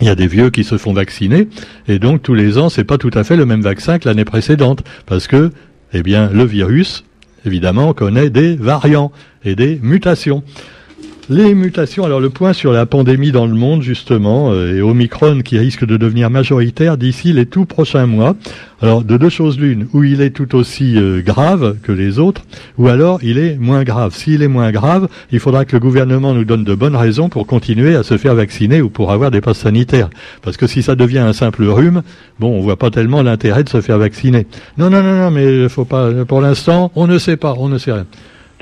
il 0.00 0.06
y 0.06 0.10
a 0.10 0.14
des 0.14 0.26
vieux 0.26 0.50
qui 0.50 0.64
se 0.64 0.78
font 0.78 0.92
vacciner, 0.92 1.48
et 1.88 1.98
donc 1.98 2.22
tous 2.22 2.34
les 2.34 2.56
ans, 2.56 2.68
c'est 2.68 2.84
pas 2.84 2.98
tout 2.98 3.10
à 3.14 3.22
fait 3.22 3.36
le 3.36 3.46
même 3.46 3.62
vaccin 3.62 3.98
que 3.98 4.08
l'année 4.08 4.24
précédente, 4.24 4.82
parce 5.06 5.26
que, 5.26 5.50
eh 5.92 6.02
bien, 6.02 6.30
le 6.32 6.44
virus, 6.44 7.04
évidemment, 7.44 7.92
connaît 7.92 8.30
des 8.30 8.56
variants 8.56 9.12
et 9.44 9.54
des 9.54 9.78
mutations. 9.82 10.42
Les 11.30 11.54
mutations, 11.54 12.04
alors 12.04 12.18
le 12.18 12.30
point 12.30 12.52
sur 12.52 12.72
la 12.72 12.84
pandémie 12.84 13.30
dans 13.30 13.46
le 13.46 13.54
monde 13.54 13.80
justement, 13.80 14.50
euh, 14.50 14.76
et 14.76 14.82
Omicron 14.82 15.42
qui 15.42 15.56
risque 15.56 15.86
de 15.86 15.96
devenir 15.96 16.30
majoritaire 16.30 16.96
d'ici 16.96 17.32
les 17.32 17.46
tout 17.46 17.64
prochains 17.64 18.06
mois. 18.06 18.34
Alors 18.80 19.04
de 19.04 19.16
deux 19.16 19.28
choses 19.28 19.56
l'une, 19.56 19.86
ou 19.92 20.02
il 20.02 20.20
est 20.20 20.30
tout 20.30 20.56
aussi 20.56 20.96
euh, 20.96 21.22
grave 21.22 21.76
que 21.84 21.92
les 21.92 22.18
autres, 22.18 22.42
ou 22.76 22.88
alors 22.88 23.20
il 23.22 23.38
est 23.38 23.56
moins 23.56 23.84
grave. 23.84 24.16
S'il 24.16 24.42
est 24.42 24.48
moins 24.48 24.72
grave, 24.72 25.06
il 25.30 25.38
faudra 25.38 25.64
que 25.64 25.76
le 25.76 25.80
gouvernement 25.80 26.34
nous 26.34 26.44
donne 26.44 26.64
de 26.64 26.74
bonnes 26.74 26.96
raisons 26.96 27.28
pour 27.28 27.46
continuer 27.46 27.94
à 27.94 28.02
se 28.02 28.18
faire 28.18 28.34
vacciner 28.34 28.82
ou 28.82 28.90
pour 28.90 29.12
avoir 29.12 29.30
des 29.30 29.40
passes 29.40 29.58
sanitaires. 29.58 30.10
Parce 30.42 30.56
que 30.56 30.66
si 30.66 30.82
ça 30.82 30.96
devient 30.96 31.20
un 31.20 31.32
simple 31.32 31.64
rhume, 31.66 32.02
bon, 32.40 32.48
on 32.58 32.62
voit 32.62 32.78
pas 32.78 32.90
tellement 32.90 33.22
l'intérêt 33.22 33.62
de 33.62 33.68
se 33.68 33.80
faire 33.80 33.98
vacciner. 33.98 34.48
Non, 34.76 34.90
non, 34.90 35.04
non, 35.04 35.14
non, 35.14 35.30
mais 35.30 35.68
faut 35.68 35.84
pas. 35.84 36.24
Pour 36.24 36.40
l'instant, 36.40 36.90
on 36.96 37.06
ne 37.06 37.18
sait 37.18 37.36
pas, 37.36 37.54
on 37.56 37.68
ne 37.68 37.78
sait 37.78 37.92
rien. 37.92 38.06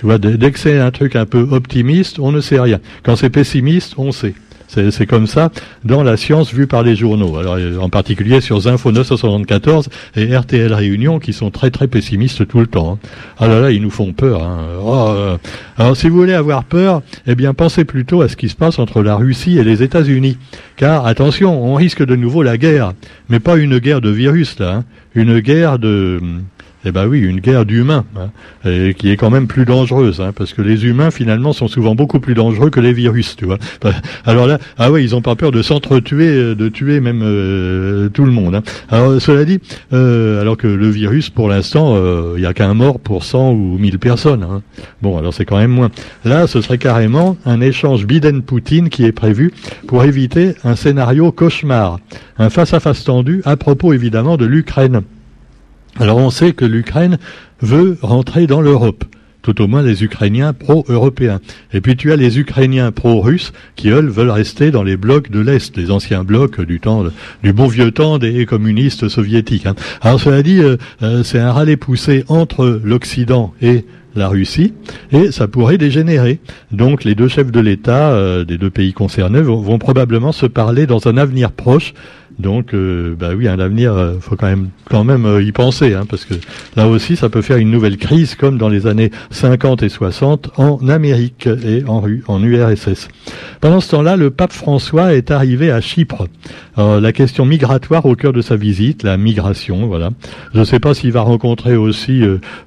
Tu 0.00 0.06
vois, 0.06 0.16
dès 0.16 0.50
que 0.50 0.58
c'est 0.58 0.78
un 0.78 0.90
truc 0.90 1.14
un 1.14 1.26
peu 1.26 1.46
optimiste, 1.50 2.20
on 2.20 2.32
ne 2.32 2.40
sait 2.40 2.58
rien. 2.58 2.80
Quand 3.02 3.16
c'est 3.16 3.28
pessimiste, 3.28 3.96
on 3.98 4.12
sait. 4.12 4.32
C'est 4.66 5.04
comme 5.04 5.26
ça 5.26 5.50
dans 5.84 6.02
la 6.02 6.16
science 6.16 6.54
vue 6.54 6.66
par 6.66 6.82
les 6.82 6.96
journaux. 6.96 7.36
Alors 7.36 7.58
en 7.82 7.90
particulier 7.90 8.40
sur 8.40 8.60
Zinfo 8.60 8.92
974 8.92 9.90
et 10.16 10.34
RTL 10.34 10.72
Réunion 10.72 11.18
qui 11.18 11.34
sont 11.34 11.50
très 11.50 11.70
très 11.70 11.86
pessimistes 11.86 12.48
tout 12.48 12.60
le 12.60 12.66
temps. 12.66 12.92
Hein. 12.94 13.08
Ah 13.38 13.46
là 13.46 13.60
là, 13.60 13.72
ils 13.72 13.82
nous 13.82 13.90
font 13.90 14.14
peur. 14.14 14.42
Hein. 14.42 14.68
Oh, 14.82 15.08
euh. 15.10 15.36
alors 15.76 15.94
si 15.94 16.08
vous 16.08 16.16
voulez 16.16 16.32
avoir 16.32 16.64
peur, 16.64 17.02
eh 17.26 17.34
bien 17.34 17.52
pensez 17.52 17.84
plutôt 17.84 18.22
à 18.22 18.28
ce 18.30 18.36
qui 18.36 18.48
se 18.48 18.56
passe 18.56 18.78
entre 18.78 19.02
la 19.02 19.16
Russie 19.16 19.58
et 19.58 19.64
les 19.64 19.82
États-Unis. 19.82 20.38
Car 20.76 21.04
attention, 21.04 21.62
on 21.62 21.74
risque 21.74 22.06
de 22.06 22.16
nouveau 22.16 22.42
la 22.42 22.56
guerre, 22.56 22.94
mais 23.28 23.38
pas 23.38 23.58
une 23.58 23.80
guerre 23.80 24.00
de 24.00 24.08
virus 24.08 24.58
là, 24.60 24.76
hein. 24.76 24.84
une 25.14 25.40
guerre 25.40 25.78
de 25.78 26.20
eh 26.84 26.92
ben 26.92 27.06
oui, 27.06 27.20
une 27.20 27.40
guerre 27.40 27.66
d'humains, 27.66 28.04
hein, 28.16 28.30
et 28.64 28.94
qui 28.94 29.10
est 29.10 29.16
quand 29.16 29.28
même 29.28 29.46
plus 29.46 29.66
dangereuse, 29.66 30.20
hein, 30.20 30.32
parce 30.34 30.54
que 30.54 30.62
les 30.62 30.86
humains 30.86 31.10
finalement 31.10 31.52
sont 31.52 31.68
souvent 31.68 31.94
beaucoup 31.94 32.20
plus 32.20 32.32
dangereux 32.32 32.70
que 32.70 32.80
les 32.80 32.94
virus, 32.94 33.36
tu 33.36 33.44
vois. 33.44 33.58
Alors 34.24 34.46
là, 34.46 34.58
ah 34.78 34.90
ouais, 34.90 35.04
ils 35.04 35.14
ont 35.14 35.20
pas 35.20 35.36
peur 35.36 35.50
de 35.50 35.60
s'entretuer, 35.60 36.28
euh, 36.28 36.54
de 36.54 36.68
tuer 36.68 37.00
même 37.00 37.20
euh, 37.22 38.08
tout 38.08 38.24
le 38.24 38.32
monde. 38.32 38.54
Hein. 38.54 38.62
Alors 38.88 39.20
cela 39.20 39.44
dit, 39.44 39.60
euh, 39.92 40.40
alors 40.40 40.56
que 40.56 40.66
le 40.66 40.88
virus, 40.88 41.28
pour 41.28 41.48
l'instant, 41.48 41.96
il 42.36 42.40
n'y 42.40 42.46
a 42.46 42.54
qu'un 42.54 42.72
mort 42.72 42.98
pour 42.98 43.24
100 43.24 43.52
ou 43.52 43.76
1000 43.78 43.98
personnes. 43.98 44.42
Hein. 44.42 44.62
Bon, 45.02 45.18
alors 45.18 45.34
c'est 45.34 45.44
quand 45.44 45.58
même 45.58 45.70
moins. 45.70 45.90
Là, 46.24 46.46
ce 46.46 46.60
serait 46.62 46.78
carrément 46.78 47.36
un 47.44 47.60
échange 47.60 48.06
Biden-Poutine 48.06 48.88
qui 48.88 49.04
est 49.04 49.12
prévu 49.12 49.52
pour 49.86 50.04
éviter 50.04 50.54
un 50.64 50.76
scénario 50.76 51.30
cauchemar, 51.30 51.98
un 52.38 52.48
face-à-face 52.48 53.02
-face 53.02 53.04
tendu 53.04 53.42
à 53.44 53.56
propos 53.56 53.92
évidemment 53.92 54.36
de 54.36 54.46
l'Ukraine. 54.46 55.02
Alors 55.98 56.18
on 56.18 56.30
sait 56.30 56.52
que 56.52 56.64
l'Ukraine 56.64 57.18
veut 57.60 57.98
rentrer 58.00 58.46
dans 58.46 58.60
l'Europe 58.60 59.04
tout 59.42 59.62
au 59.62 59.66
moins 59.66 59.82
les 59.82 60.04
Ukrainiens 60.04 60.52
pro-européens. 60.52 61.40
Et 61.72 61.80
puis 61.80 61.96
tu 61.96 62.12
as 62.12 62.16
les 62.16 62.38
Ukrainiens 62.38 62.92
pro-russes 62.92 63.52
qui, 63.76 63.88
eux, 63.88 64.00
veulent 64.00 64.30
rester 64.30 64.70
dans 64.70 64.82
les 64.82 64.96
blocs 64.96 65.30
de 65.30 65.40
l'Est, 65.40 65.76
les 65.76 65.90
anciens 65.90 66.24
blocs 66.24 66.60
du 66.60 66.80
temps, 66.80 67.04
du 67.42 67.52
bon 67.52 67.66
vieux 67.66 67.90
temps 67.90 68.18
des 68.18 68.46
communistes 68.46 69.08
soviétiques. 69.08 69.66
Hein. 69.66 69.74
Alors 70.02 70.20
cela 70.20 70.42
dit, 70.42 70.60
euh, 70.60 70.76
euh, 71.02 71.22
c'est 71.22 71.38
un 71.38 71.52
râler 71.52 71.76
poussé 71.76 72.24
entre 72.28 72.80
l'Occident 72.84 73.54
et 73.62 73.84
la 74.14 74.28
Russie, 74.28 74.74
et 75.12 75.32
ça 75.32 75.48
pourrait 75.48 75.78
dégénérer. 75.78 76.40
Donc 76.72 77.04
les 77.04 77.14
deux 77.14 77.28
chefs 77.28 77.50
de 77.50 77.60
l'État 77.60 78.12
euh, 78.12 78.44
des 78.44 78.58
deux 78.58 78.70
pays 78.70 78.92
concernés 78.92 79.40
vont, 79.40 79.78
probablement 79.78 80.32
se 80.32 80.46
parler 80.46 80.86
dans 80.86 81.06
un 81.06 81.16
avenir 81.16 81.52
proche 81.52 81.94
donc, 82.40 82.72
euh, 82.72 83.14
bah 83.18 83.30
oui, 83.36 83.48
à 83.48 83.56
l'avenir, 83.56 83.92
euh, 83.92 84.14
faut 84.18 84.34
quand 84.34 84.46
même, 84.46 84.70
quand 84.88 85.04
même 85.04 85.26
euh, 85.26 85.42
y 85.42 85.52
penser, 85.52 85.94
hein, 85.94 86.04
parce 86.08 86.24
que 86.24 86.34
là 86.74 86.88
aussi, 86.88 87.16
ça 87.16 87.28
peut 87.28 87.42
faire 87.42 87.58
une 87.58 87.70
nouvelle 87.70 87.98
crise, 87.98 88.34
comme 88.34 88.56
dans 88.56 88.68
les 88.68 88.86
années 88.86 89.10
50 89.30 89.82
et 89.82 89.88
60 89.90 90.50
en 90.56 90.88
Amérique 90.88 91.46
et 91.46 91.84
en, 91.86 92.02
en 92.26 92.42
URSS. 92.42 93.08
Pendant 93.60 93.80
ce 93.80 93.90
temps-là, 93.90 94.16
le 94.16 94.30
pape 94.30 94.52
François 94.52 95.14
est 95.14 95.30
arrivé 95.30 95.70
à 95.70 95.80
Chypre. 95.82 96.28
La 97.00 97.12
question 97.12 97.44
migratoire 97.44 98.06
au 98.06 98.14
cœur 98.14 98.32
de 98.32 98.42
sa 98.42 98.56
visite, 98.56 99.02
la 99.02 99.16
migration, 99.16 99.86
voilà. 99.86 100.10
Je 100.54 100.60
ne 100.60 100.64
sais 100.64 100.80
pas 100.80 100.94
s'il 100.94 101.12
va 101.12 101.22
rencontrer 101.22 101.76
aussi 101.76 102.22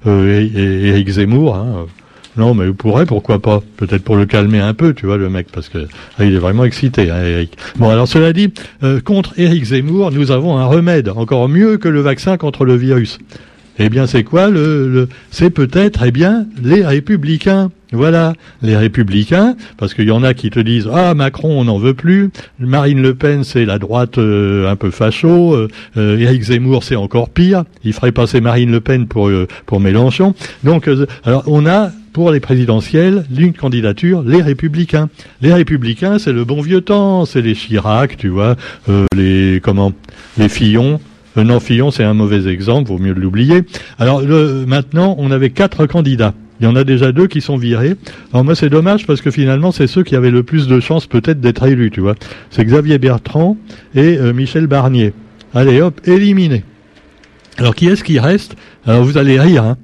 Éric 0.05 1.09
Zemmour. 1.09 1.55
Hein, 1.55 1.85
non, 2.35 2.55
mais 2.55 2.67
vous 2.67 2.73
pourrez, 2.73 3.05
pourquoi 3.05 3.39
pas 3.39 3.61
Peut-être 3.77 4.03
pour 4.03 4.15
le 4.15 4.25
calmer 4.25 4.59
un 4.59 4.73
peu, 4.73 4.93
tu 4.93 5.05
vois, 5.05 5.17
le 5.17 5.29
mec, 5.29 5.47
parce 5.51 5.69
que 5.69 5.87
ah, 6.17 6.25
il 6.25 6.33
est 6.33 6.39
vraiment 6.39 6.65
excité, 6.65 7.11
hein, 7.11 7.23
Eric. 7.23 7.57
Bon, 7.77 7.89
alors 7.89 8.07
cela 8.07 8.33
dit, 8.33 8.51
euh, 8.81 8.99
contre 9.01 9.33
Eric 9.37 9.65
Zemmour, 9.65 10.11
nous 10.11 10.31
avons 10.31 10.57
un 10.57 10.65
remède, 10.65 11.09
encore 11.09 11.47
mieux 11.47 11.77
que 11.77 11.87
le 11.87 12.01
vaccin 12.01 12.37
contre 12.37 12.65
le 12.65 12.75
virus. 12.75 13.19
Eh 13.77 13.89
bien, 13.89 14.07
c'est 14.07 14.23
quoi 14.23 14.49
le, 14.49 14.89
le 14.89 15.09
C'est 15.29 15.51
peut-être, 15.51 16.03
eh 16.03 16.11
bien, 16.11 16.47
les 16.61 16.85
républicains. 16.85 17.71
Voilà, 17.93 18.33
les 18.63 18.75
républicains, 18.75 19.55
parce 19.77 19.93
qu'il 19.93 20.05
y 20.05 20.11
en 20.11 20.23
a 20.23 20.33
qui 20.33 20.49
te 20.49 20.59
disent 20.59 20.89
ah 20.91 21.13
Macron 21.13 21.59
on 21.59 21.65
n'en 21.65 21.77
veut 21.77 21.93
plus, 21.93 22.31
Marine 22.57 22.99
Le 22.99 23.13
Pen 23.13 23.43
c'est 23.43 23.65
la 23.65 23.77
droite 23.77 24.17
euh, 24.17 24.67
un 24.67 24.75
peu 24.75 24.89
facho, 24.89 25.53
euh, 25.53 25.67
euh, 25.95 26.41
Zemmour 26.41 26.83
c'est 26.83 26.95
encore 26.95 27.29
pire, 27.29 27.65
il 27.83 27.93
ferait 27.93 28.11
passer 28.11 28.41
Marine 28.41 28.71
Le 28.71 28.81
Pen 28.81 29.05
pour 29.05 29.29
pour 29.67 29.79
Mélenchon. 29.79 30.33
Donc 30.63 30.89
alors 31.23 31.43
on 31.45 31.67
a 31.67 31.91
pour 32.13 32.31
les 32.31 32.39
présidentielles 32.39 33.25
l'une 33.31 33.53
candidature 33.53 34.23
les 34.23 34.41
républicains. 34.41 35.09
Les 35.41 35.53
républicains 35.53 36.17
c'est 36.17 36.33
le 36.33 36.45
bon 36.45 36.61
vieux 36.61 36.81
temps, 36.81 37.25
c'est 37.25 37.43
les 37.43 37.53
Chirac, 37.53 38.17
tu 38.17 38.29
vois, 38.29 38.55
les 39.15 39.61
comment 39.61 39.93
les 40.39 40.49
Fillon. 40.49 40.99
non, 41.35 41.59
Fillon, 41.59 41.91
c'est 41.91 42.03
un 42.03 42.15
mauvais 42.15 42.47
exemple, 42.51 42.89
vaut 42.89 42.97
mieux 42.97 43.13
l'oublier. 43.13 43.61
Alors 43.99 44.23
maintenant, 44.65 45.15
on 45.19 45.29
avait 45.29 45.51
quatre 45.51 45.85
candidats. 45.85 46.33
Il 46.59 46.65
y 46.65 46.67
en 46.67 46.75
a 46.75 46.83
déjà 46.83 47.11
deux 47.11 47.27
qui 47.27 47.41
sont 47.41 47.57
virés. 47.57 47.95
Alors 48.31 48.43
moi, 48.43 48.55
c'est 48.55 48.69
dommage 48.69 49.05
parce 49.05 49.21
que 49.21 49.31
finalement, 49.31 49.71
c'est 49.71 49.87
ceux 49.87 50.03
qui 50.03 50.15
avaient 50.15 50.31
le 50.31 50.43
plus 50.43 50.67
de 50.67 50.79
chances 50.79 51.07
peut-être 51.07 51.41
d'être 51.41 51.65
élus, 51.65 51.91
tu 51.91 52.01
vois. 52.01 52.15
C'est 52.51 52.63
Xavier 52.63 52.99
Bertrand 52.99 53.57
et 53.95 54.17
euh, 54.17 54.33
Michel 54.33 54.67
Barnier. 54.67 55.13
Allez, 55.53 55.81
hop, 55.81 56.01
éliminé. 56.05 56.63
Alors 57.57 57.75
qui 57.75 57.87
est-ce 57.87 58.03
qui 58.03 58.19
reste? 58.19 58.55
Alors 58.85 59.03
vous 59.03 59.17
allez 59.17 59.39
rire, 59.39 59.63
hein 59.63 59.77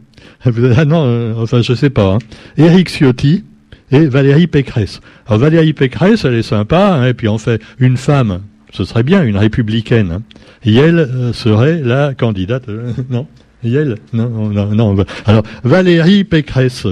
ah 0.46 0.86
non, 0.86 1.04
euh, 1.06 1.34
enfin 1.38 1.62
je 1.62 1.74
sais 1.74 1.90
pas. 1.90 2.14
Hein. 2.14 2.20
Éric 2.58 2.90
Ciotti 2.90 3.44
et 3.92 4.06
Valérie 4.06 4.48
Pécresse. 4.48 5.02
Alors 5.28 5.40
Valérie 5.40 5.74
Pécresse, 5.74 6.26
elle 6.26 6.36
est 6.36 6.44
sympa, 6.44 6.94
hein, 6.94 7.08
et 7.08 7.14
puis 7.14 7.28
en 7.28 7.38
fait, 7.38 7.62
une 7.78 7.98
femme, 7.98 8.42
ce 8.72 8.86
serait 8.86 9.04
bien, 9.04 9.24
une 9.24 9.38
républicaine. 9.38 10.12
Hein, 10.12 10.22
et 10.64 10.76
elle 10.76 11.00
euh, 11.00 11.34
serait 11.34 11.82
la 11.84 12.14
candidate. 12.14 12.68
non? 13.10 13.28
Yel 13.64 13.98
non, 14.14 14.30
non, 14.30 14.74
non. 14.74 15.06
Alors, 15.26 15.44
Valérie 15.64 16.24
Pécresse 16.24 16.88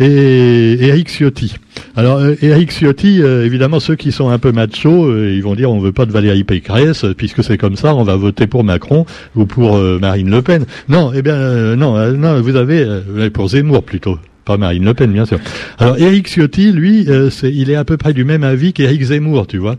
et 0.00 0.76
Éric 0.80 1.08
Ciotti. 1.08 1.54
Alors, 1.94 2.18
euh, 2.18 2.34
Éric 2.42 2.72
Ciotti, 2.72 3.22
euh, 3.22 3.46
évidemment, 3.46 3.78
ceux 3.78 3.94
qui 3.94 4.10
sont 4.10 4.28
un 4.28 4.38
peu 4.38 4.50
machos, 4.50 5.06
euh, 5.06 5.32
ils 5.32 5.42
vont 5.42 5.54
dire 5.54 5.70
on 5.70 5.78
veut 5.78 5.92
pas 5.92 6.06
de 6.06 6.12
Valérie 6.12 6.42
Pécresse, 6.42 7.04
puisque 7.16 7.44
c'est 7.44 7.56
comme 7.56 7.76
ça, 7.76 7.94
on 7.94 8.02
va 8.02 8.16
voter 8.16 8.48
pour 8.48 8.64
Macron 8.64 9.06
ou 9.36 9.46
pour 9.46 9.78
Marine 9.78 10.30
Le 10.30 10.42
Pen. 10.42 10.64
Non, 10.88 11.12
eh 11.14 11.22
bien, 11.22 11.76
non, 11.76 12.12
non, 12.16 12.40
vous 12.40 12.56
avez 12.56 12.84
pour 13.32 13.48
Zemmour 13.48 13.84
plutôt 13.84 14.18
pas 14.44 14.56
Marine 14.56 14.84
Le 14.84 14.94
Pen, 14.94 15.12
bien 15.12 15.26
sûr. 15.26 15.38
Alors, 15.78 15.98
Éric 15.98 16.28
Ciotti, 16.28 16.72
lui, 16.72 17.06
il 17.42 17.70
est 17.70 17.76
à 17.76 17.84
peu 17.84 17.96
près 17.96 18.12
du 18.12 18.24
même 18.24 18.42
avis 18.42 18.72
qu'Éric 18.72 19.02
Zemmour, 19.02 19.46
tu 19.46 19.58
vois. 19.58 19.76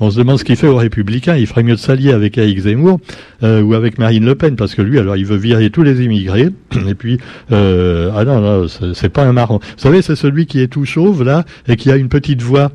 On 0.00 0.10
se 0.10 0.16
demande 0.16 0.38
ce 0.38 0.44
qu'il 0.44 0.56
fait 0.56 0.66
aux 0.66 0.76
Républicains. 0.76 1.36
Il 1.36 1.46
ferait 1.46 1.62
mieux 1.62 1.74
de 1.74 1.80
s'allier 1.80 2.12
avec 2.12 2.38
Eric 2.38 2.60
Zemmour 2.60 3.00
euh, 3.42 3.60
ou 3.60 3.74
avec 3.74 3.98
Marine 3.98 4.24
Le 4.24 4.34
Pen, 4.34 4.56
parce 4.56 4.74
que 4.74 4.80
lui, 4.80 4.98
alors, 4.98 5.16
il 5.16 5.26
veut 5.26 5.36
virer 5.36 5.68
tous 5.68 5.82
les 5.82 6.02
immigrés. 6.02 6.48
Et 6.88 6.94
puis, 6.94 7.18
euh, 7.52 8.10
ah 8.14 8.24
non, 8.24 8.40
non, 8.40 8.66
c'est 8.94 9.10
pas 9.10 9.24
un 9.24 9.32
marrant. 9.32 9.58
Vous 9.58 9.82
savez, 9.82 10.00
c'est 10.00 10.16
celui 10.16 10.46
qui 10.46 10.60
est 10.60 10.68
tout 10.68 10.86
chauve 10.86 11.22
là 11.22 11.44
et 11.68 11.76
qui 11.76 11.90
a 11.90 11.96
une 11.96 12.08
petite 12.08 12.40
voix. 12.40 12.72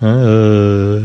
Hein, 0.00 0.16
euh, 0.18 1.00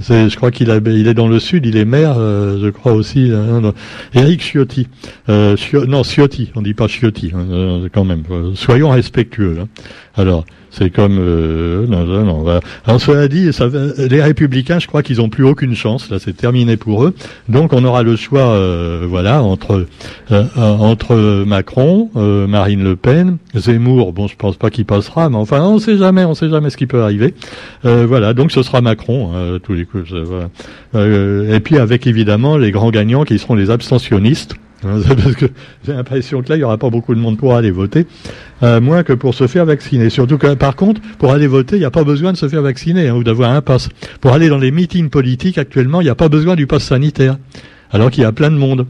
je 0.00 0.34
crois 0.36 0.50
qu'il 0.50 0.68
il 0.86 1.08
est 1.08 1.14
dans 1.14 1.28
le 1.28 1.38
sud, 1.38 1.66
il 1.66 1.76
est 1.76 1.84
maire, 1.84 2.14
je 2.14 2.68
crois 2.70 2.92
aussi. 2.92 3.30
Hein, 3.32 3.72
Eric 4.14 4.40
Ciotti. 4.40 4.88
Euh, 5.28 5.56
non, 5.86 6.02
Ciotti, 6.02 6.50
on 6.54 6.62
dit 6.62 6.74
pas 6.74 6.88
Ciotti, 6.88 7.32
hein, 7.34 7.88
quand 7.92 8.04
même. 8.04 8.22
Soyons 8.54 8.90
respectueux. 8.90 9.58
Hein. 9.60 9.68
Alors, 10.16 10.44
c'est 10.70 10.90
comme 10.90 11.18
euh, 11.18 11.86
non, 11.86 12.04
non, 12.04 12.44
non. 12.44 13.26
Dit, 13.28 13.50
les 14.10 14.22
républicains, 14.22 14.78
je 14.78 14.86
crois 14.86 15.02
qu'ils 15.02 15.20
ont 15.20 15.28
plus 15.28 15.44
aucune 15.44 15.74
chance. 15.74 16.10
Là, 16.10 16.18
c'est 16.18 16.36
terminé 16.36 16.76
pour 16.76 17.04
eux. 17.04 17.14
Donc, 17.48 17.72
on 17.72 17.84
aura 17.84 18.02
le 18.02 18.16
choix, 18.16 18.48
euh, 18.48 19.06
voilà, 19.08 19.42
entre 19.42 19.86
euh, 20.30 20.44
entre 20.56 21.44
Macron, 21.44 22.10
Marine 22.14 22.84
Le 22.84 22.96
Pen, 22.96 23.38
Zemmour. 23.54 24.12
Bon, 24.12 24.26
je 24.26 24.36
pense 24.36 24.56
pas 24.56 24.70
qu'il 24.70 24.84
passera, 24.84 25.28
mais 25.30 25.36
enfin, 25.36 25.62
on 25.62 25.78
sait 25.78 25.96
jamais, 25.96 26.24
on 26.24 26.34
sait 26.34 26.50
jamais 26.50 26.70
ce 26.70 26.76
qui 26.76 26.86
peut 26.86 27.02
arriver. 27.02 27.34
voilà, 27.82 28.34
donc 28.34 28.52
ce 28.52 28.62
sera 28.62 28.80
Macron 28.80 29.32
hein, 29.34 29.58
tous 29.62 29.74
les 29.74 29.84
coups. 29.84 30.12
et 30.94 31.60
puis 31.60 31.78
avec 31.78 32.06
évidemment 32.06 32.56
les 32.56 32.70
grands 32.70 32.90
gagnants 32.90 33.24
qui 33.24 33.38
seront 33.38 33.54
les 33.54 33.70
abstentionnistes. 33.70 34.54
Parce 34.82 35.34
que 35.34 35.46
j'ai 35.84 35.92
l'impression 35.92 36.42
que 36.42 36.50
là, 36.50 36.56
il 36.56 36.58
n'y 36.58 36.64
aura 36.64 36.78
pas 36.78 36.90
beaucoup 36.90 37.14
de 37.14 37.20
monde 37.20 37.36
pour 37.36 37.54
aller 37.54 37.70
voter, 37.70 38.06
euh, 38.62 38.80
moins 38.80 39.02
que 39.02 39.12
pour 39.12 39.34
se 39.34 39.46
faire 39.46 39.64
vacciner. 39.64 40.08
Surtout 40.08 40.38
que, 40.38 40.54
par 40.54 40.76
contre, 40.76 41.00
pour 41.18 41.32
aller 41.32 41.48
voter, 41.48 41.76
il 41.76 41.80
n'y 41.80 41.84
a 41.84 41.90
pas 41.90 42.04
besoin 42.04 42.32
de 42.32 42.36
se 42.36 42.48
faire 42.48 42.62
vacciner 42.62 43.08
hein, 43.08 43.16
ou 43.16 43.24
d'avoir 43.24 43.50
un 43.50 43.60
pass. 43.60 43.88
Pour 44.20 44.32
aller 44.32 44.48
dans 44.48 44.58
les 44.58 44.70
meetings 44.70 45.10
politiques, 45.10 45.58
actuellement, 45.58 46.00
il 46.00 46.04
n'y 46.04 46.10
a 46.10 46.14
pas 46.14 46.28
besoin 46.28 46.54
du 46.54 46.66
pass 46.66 46.84
sanitaire, 46.84 47.38
alors 47.90 48.10
qu'il 48.10 48.22
y 48.22 48.26
a 48.26 48.32
plein 48.32 48.50
de 48.50 48.56
monde. 48.56 48.86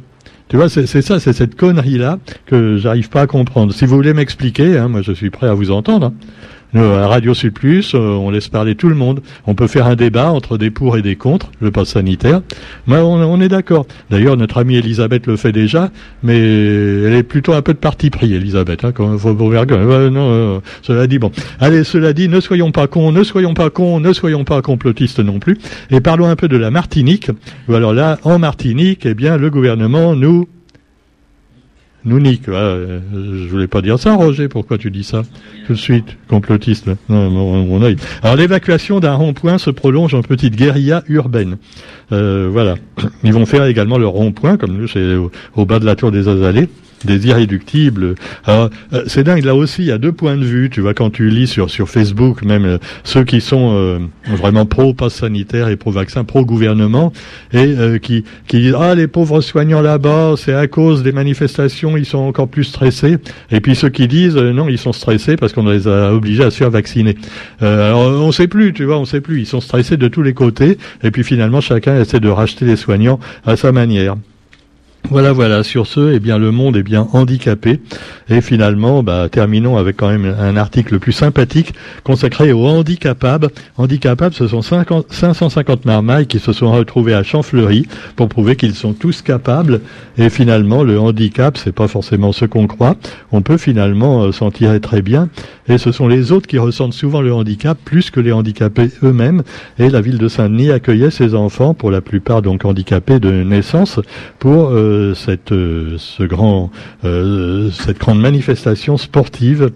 Tu 0.48 0.56
vois, 0.56 0.70
c'est 0.70 0.86
ça, 0.86 1.20
c'est 1.20 1.34
cette 1.34 1.56
connerie-là 1.56 2.18
que 2.46 2.78
j'arrive 2.78 3.10
pas 3.10 3.22
à 3.22 3.26
comprendre. 3.26 3.72
Si 3.74 3.84
vous 3.84 3.94
voulez 3.94 4.14
m'expliquer, 4.14 4.78
hein, 4.78 4.88
moi 4.88 5.02
je 5.02 5.12
suis 5.12 5.28
prêt 5.28 5.46
à 5.46 5.52
vous 5.52 5.70
entendre. 5.70 6.06
Hein. 6.06 6.14
À 6.74 7.06
Radio 7.06 7.32
Sud 7.34 7.54
Plus, 7.54 7.94
euh, 7.94 7.98
on 7.98 8.30
laisse 8.30 8.48
parler 8.48 8.74
tout 8.74 8.88
le 8.88 8.94
monde. 8.94 9.20
On 9.46 9.54
peut 9.54 9.66
faire 9.66 9.86
un 9.86 9.96
débat 9.96 10.30
entre 10.30 10.58
des 10.58 10.70
pour 10.70 10.96
et 10.98 11.02
des 11.02 11.16
contre 11.16 11.50
le 11.60 11.70
pass 11.70 11.88
sanitaire. 11.88 12.42
Mais 12.86 12.96
on, 12.96 13.40
est 13.40 13.48
d'accord. 13.48 13.86
D'ailleurs, 14.10 14.36
notre 14.36 14.58
amie 14.58 14.76
Elisabeth 14.76 15.26
le 15.26 15.36
fait 15.36 15.52
déjà, 15.52 15.90
mais 16.22 16.36
elle 16.36 17.14
est 17.14 17.22
plutôt 17.22 17.52
un 17.54 17.62
peu 17.62 17.72
de 17.72 17.78
parti 17.78 18.10
pris, 18.10 18.34
Elisabeth. 18.34 18.84
Hein, 18.84 18.92
quand 18.92 19.16
faut 19.18 19.34
non, 19.34 20.30
euh, 20.30 20.58
cela 20.82 21.06
dit, 21.06 21.18
bon. 21.18 21.30
Allez, 21.60 21.84
cela 21.84 22.12
dit, 22.12 22.28
ne 22.28 22.40
soyons 22.40 22.70
pas 22.70 22.86
cons, 22.86 23.12
ne 23.12 23.22
soyons 23.22 23.54
pas 23.54 23.70
cons, 23.70 24.00
ne 24.00 24.12
soyons 24.12 24.44
pas 24.44 24.60
complotistes 24.60 25.20
non 25.20 25.38
plus. 25.38 25.58
Et 25.90 26.00
parlons 26.00 26.26
un 26.26 26.36
peu 26.36 26.48
de 26.48 26.56
la 26.56 26.70
Martinique. 26.70 27.30
Alors 27.68 27.94
là, 27.94 28.18
en 28.24 28.38
Martinique, 28.38 29.06
eh 29.06 29.14
bien, 29.14 29.36
le 29.36 29.50
gouvernement 29.50 30.14
nous 30.14 30.48
nous 32.08 32.20
nique. 32.20 32.44
je 32.46 33.48
voulais 33.48 33.66
pas 33.66 33.82
dire 33.82 33.98
ça, 33.98 34.14
Roger. 34.14 34.48
Pourquoi 34.48 34.78
tu 34.78 34.90
dis 34.90 35.04
ça 35.04 35.22
Tout 35.66 35.74
de 35.74 35.78
suite, 35.78 36.16
complotiste? 36.28 36.88
Non, 37.08 37.30
mon, 37.30 37.82
œil. 37.82 37.96
Alors 38.22 38.36
l'évacuation 38.36 39.00
d'un 39.00 39.14
rond-point 39.14 39.58
se 39.58 39.70
prolonge 39.70 40.14
en 40.14 40.22
petite 40.22 40.56
guérilla 40.56 41.02
urbaine. 41.08 41.58
Euh, 42.12 42.48
voilà. 42.50 42.76
Ils 43.22 43.32
vont 43.32 43.46
faire 43.46 43.64
également 43.64 43.98
le 43.98 44.06
rond-point, 44.06 44.56
comme 44.56 44.76
nous, 44.76 44.88
c'est 44.88 45.14
au, 45.14 45.64
bas 45.64 45.78
de 45.78 45.84
la 45.84 45.94
tour 45.94 46.10
des 46.10 46.28
Azalées 46.28 46.68
des 47.04 47.26
irréductibles. 47.26 48.14
Alors, 48.44 48.70
euh, 48.92 49.04
c'est 49.06 49.24
dingue, 49.24 49.44
là 49.44 49.54
aussi, 49.54 49.82
il 49.82 49.88
y 49.88 49.92
a 49.92 49.98
deux 49.98 50.12
points 50.12 50.36
de 50.36 50.44
vue. 50.44 50.70
Tu 50.70 50.80
vois, 50.80 50.94
quand 50.94 51.10
tu 51.10 51.28
lis 51.28 51.46
sur, 51.46 51.70
sur 51.70 51.88
Facebook, 51.88 52.42
même 52.42 52.64
euh, 52.64 52.78
ceux 53.04 53.24
qui 53.24 53.40
sont 53.40 53.72
euh, 53.74 53.98
vraiment 54.26 54.66
pro-pass 54.66 55.14
sanitaire 55.14 55.68
et 55.68 55.76
pro-vaccin, 55.76 56.24
pro-gouvernement, 56.24 57.12
et 57.52 57.74
qui, 58.00 58.24
qui 58.46 58.58
disent, 58.60 58.76
ah, 58.78 58.94
les 58.94 59.06
pauvres 59.06 59.40
soignants 59.40 59.80
là-bas, 59.80 60.34
c'est 60.36 60.54
à 60.54 60.66
cause 60.66 61.02
des 61.02 61.12
manifestations, 61.12 61.96
ils 61.96 62.06
sont 62.06 62.18
encore 62.18 62.48
plus 62.48 62.64
stressés. 62.64 63.16
Et 63.50 63.60
puis 63.60 63.74
ceux 63.74 63.88
qui 63.88 64.08
disent, 64.08 64.36
non, 64.36 64.68
ils 64.68 64.78
sont 64.78 64.92
stressés 64.92 65.36
parce 65.36 65.52
qu'on 65.52 65.68
les 65.68 65.88
a 65.88 66.12
obligés 66.12 66.44
à 66.44 66.50
se 66.50 66.56
faire 66.56 66.70
vacciner. 66.70 67.16
alors, 67.60 68.00
on 68.00 68.32
sait 68.32 68.48
plus, 68.48 68.72
tu 68.72 68.84
vois, 68.84 68.98
on 68.98 69.04
sait 69.04 69.20
plus. 69.20 69.40
Ils 69.40 69.46
sont 69.46 69.60
stressés 69.60 69.96
de 69.96 70.08
tous 70.08 70.22
les 70.22 70.34
côtés. 70.34 70.78
Et 71.02 71.10
puis 71.10 71.24
finalement, 71.24 71.60
chacun 71.60 72.00
essaie 72.00 72.20
de 72.20 72.28
racheter 72.28 72.64
les 72.64 72.76
soignants 72.76 73.20
à 73.46 73.56
sa 73.56 73.72
manière. 73.72 74.16
Voilà, 75.10 75.32
voilà. 75.32 75.62
Sur 75.62 75.86
ce, 75.86 76.12
eh 76.12 76.20
bien, 76.20 76.36
le 76.36 76.50
monde 76.50 76.76
est 76.76 76.82
bien 76.82 77.08
handicapé. 77.14 77.80
Et 78.28 78.42
finalement, 78.42 79.02
bah, 79.02 79.28
terminons 79.30 79.78
avec 79.78 79.96
quand 79.96 80.10
même 80.10 80.34
un 80.38 80.54
article 80.58 80.98
plus 80.98 81.12
sympathique 81.12 81.72
consacré 82.04 82.52
aux 82.52 82.66
handicapables. 82.66 83.48
Handicapables, 83.78 84.34
ce 84.34 84.48
sont 84.48 84.60
550 84.60 85.86
marmailles 85.86 86.26
qui 86.26 86.38
se 86.38 86.52
sont 86.52 86.70
retrouvés 86.70 87.14
à 87.14 87.22
Champfleury 87.22 87.86
pour 88.16 88.28
prouver 88.28 88.56
qu'ils 88.56 88.74
sont 88.74 88.92
tous 88.92 89.22
capables. 89.22 89.80
Et 90.18 90.28
finalement, 90.28 90.82
le 90.82 91.00
handicap, 91.00 91.56
c'est 91.56 91.72
pas 91.72 91.88
forcément 91.88 92.32
ce 92.32 92.44
qu'on 92.44 92.66
croit. 92.66 92.96
On 93.32 93.40
peut 93.40 93.56
finalement 93.56 94.24
euh, 94.24 94.32
s'en 94.32 94.50
tirer 94.50 94.80
très 94.80 95.00
bien. 95.00 95.30
Et 95.68 95.78
ce 95.78 95.90
sont 95.90 96.08
les 96.08 96.32
autres 96.32 96.46
qui 96.46 96.58
ressentent 96.58 96.92
souvent 96.94 97.22
le 97.22 97.32
handicap 97.32 97.78
plus 97.82 98.10
que 98.10 98.20
les 98.20 98.32
handicapés 98.32 98.90
eux-mêmes. 99.02 99.42
Et 99.78 99.88
la 99.88 100.02
ville 100.02 100.18
de 100.18 100.28
Saint-Denis 100.28 100.70
accueillait 100.70 101.10
ces 101.10 101.34
enfants, 101.34 101.72
pour 101.72 101.90
la 101.90 102.02
plupart 102.02 102.42
donc 102.42 102.64
handicapés 102.66 103.20
de 103.20 103.30
naissance, 103.42 104.00
pour 104.38 104.70
euh, 104.70 104.97
cette, 105.14 105.52
euh, 105.52 105.96
ce 105.98 106.22
grand, 106.22 106.70
euh, 107.04 107.70
cette 107.70 107.98
grande 107.98 108.20
manifestation 108.20 108.96
sportive. 108.96 109.70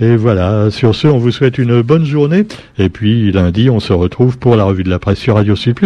Et 0.00 0.16
voilà, 0.16 0.70
sur 0.70 0.94
ce, 0.94 1.08
on 1.08 1.18
vous 1.18 1.30
souhaite 1.30 1.58
une 1.58 1.82
bonne 1.82 2.04
journée. 2.04 2.46
Et 2.78 2.88
puis 2.88 3.32
lundi, 3.32 3.70
on 3.70 3.80
se 3.80 3.92
retrouve 3.92 4.38
pour 4.38 4.56
la 4.56 4.64
revue 4.64 4.84
de 4.84 4.90
la 4.90 4.98
presse 4.98 5.18
sur 5.18 5.34
Radio 5.34 5.56
Sud. 5.56 5.76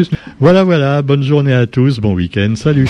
Voilà, 0.40 0.64
voilà, 0.64 1.02
bonne 1.02 1.22
journée 1.22 1.54
à 1.54 1.66
tous, 1.66 2.00
bon 2.00 2.14
week-end, 2.14 2.54
salut. 2.56 2.88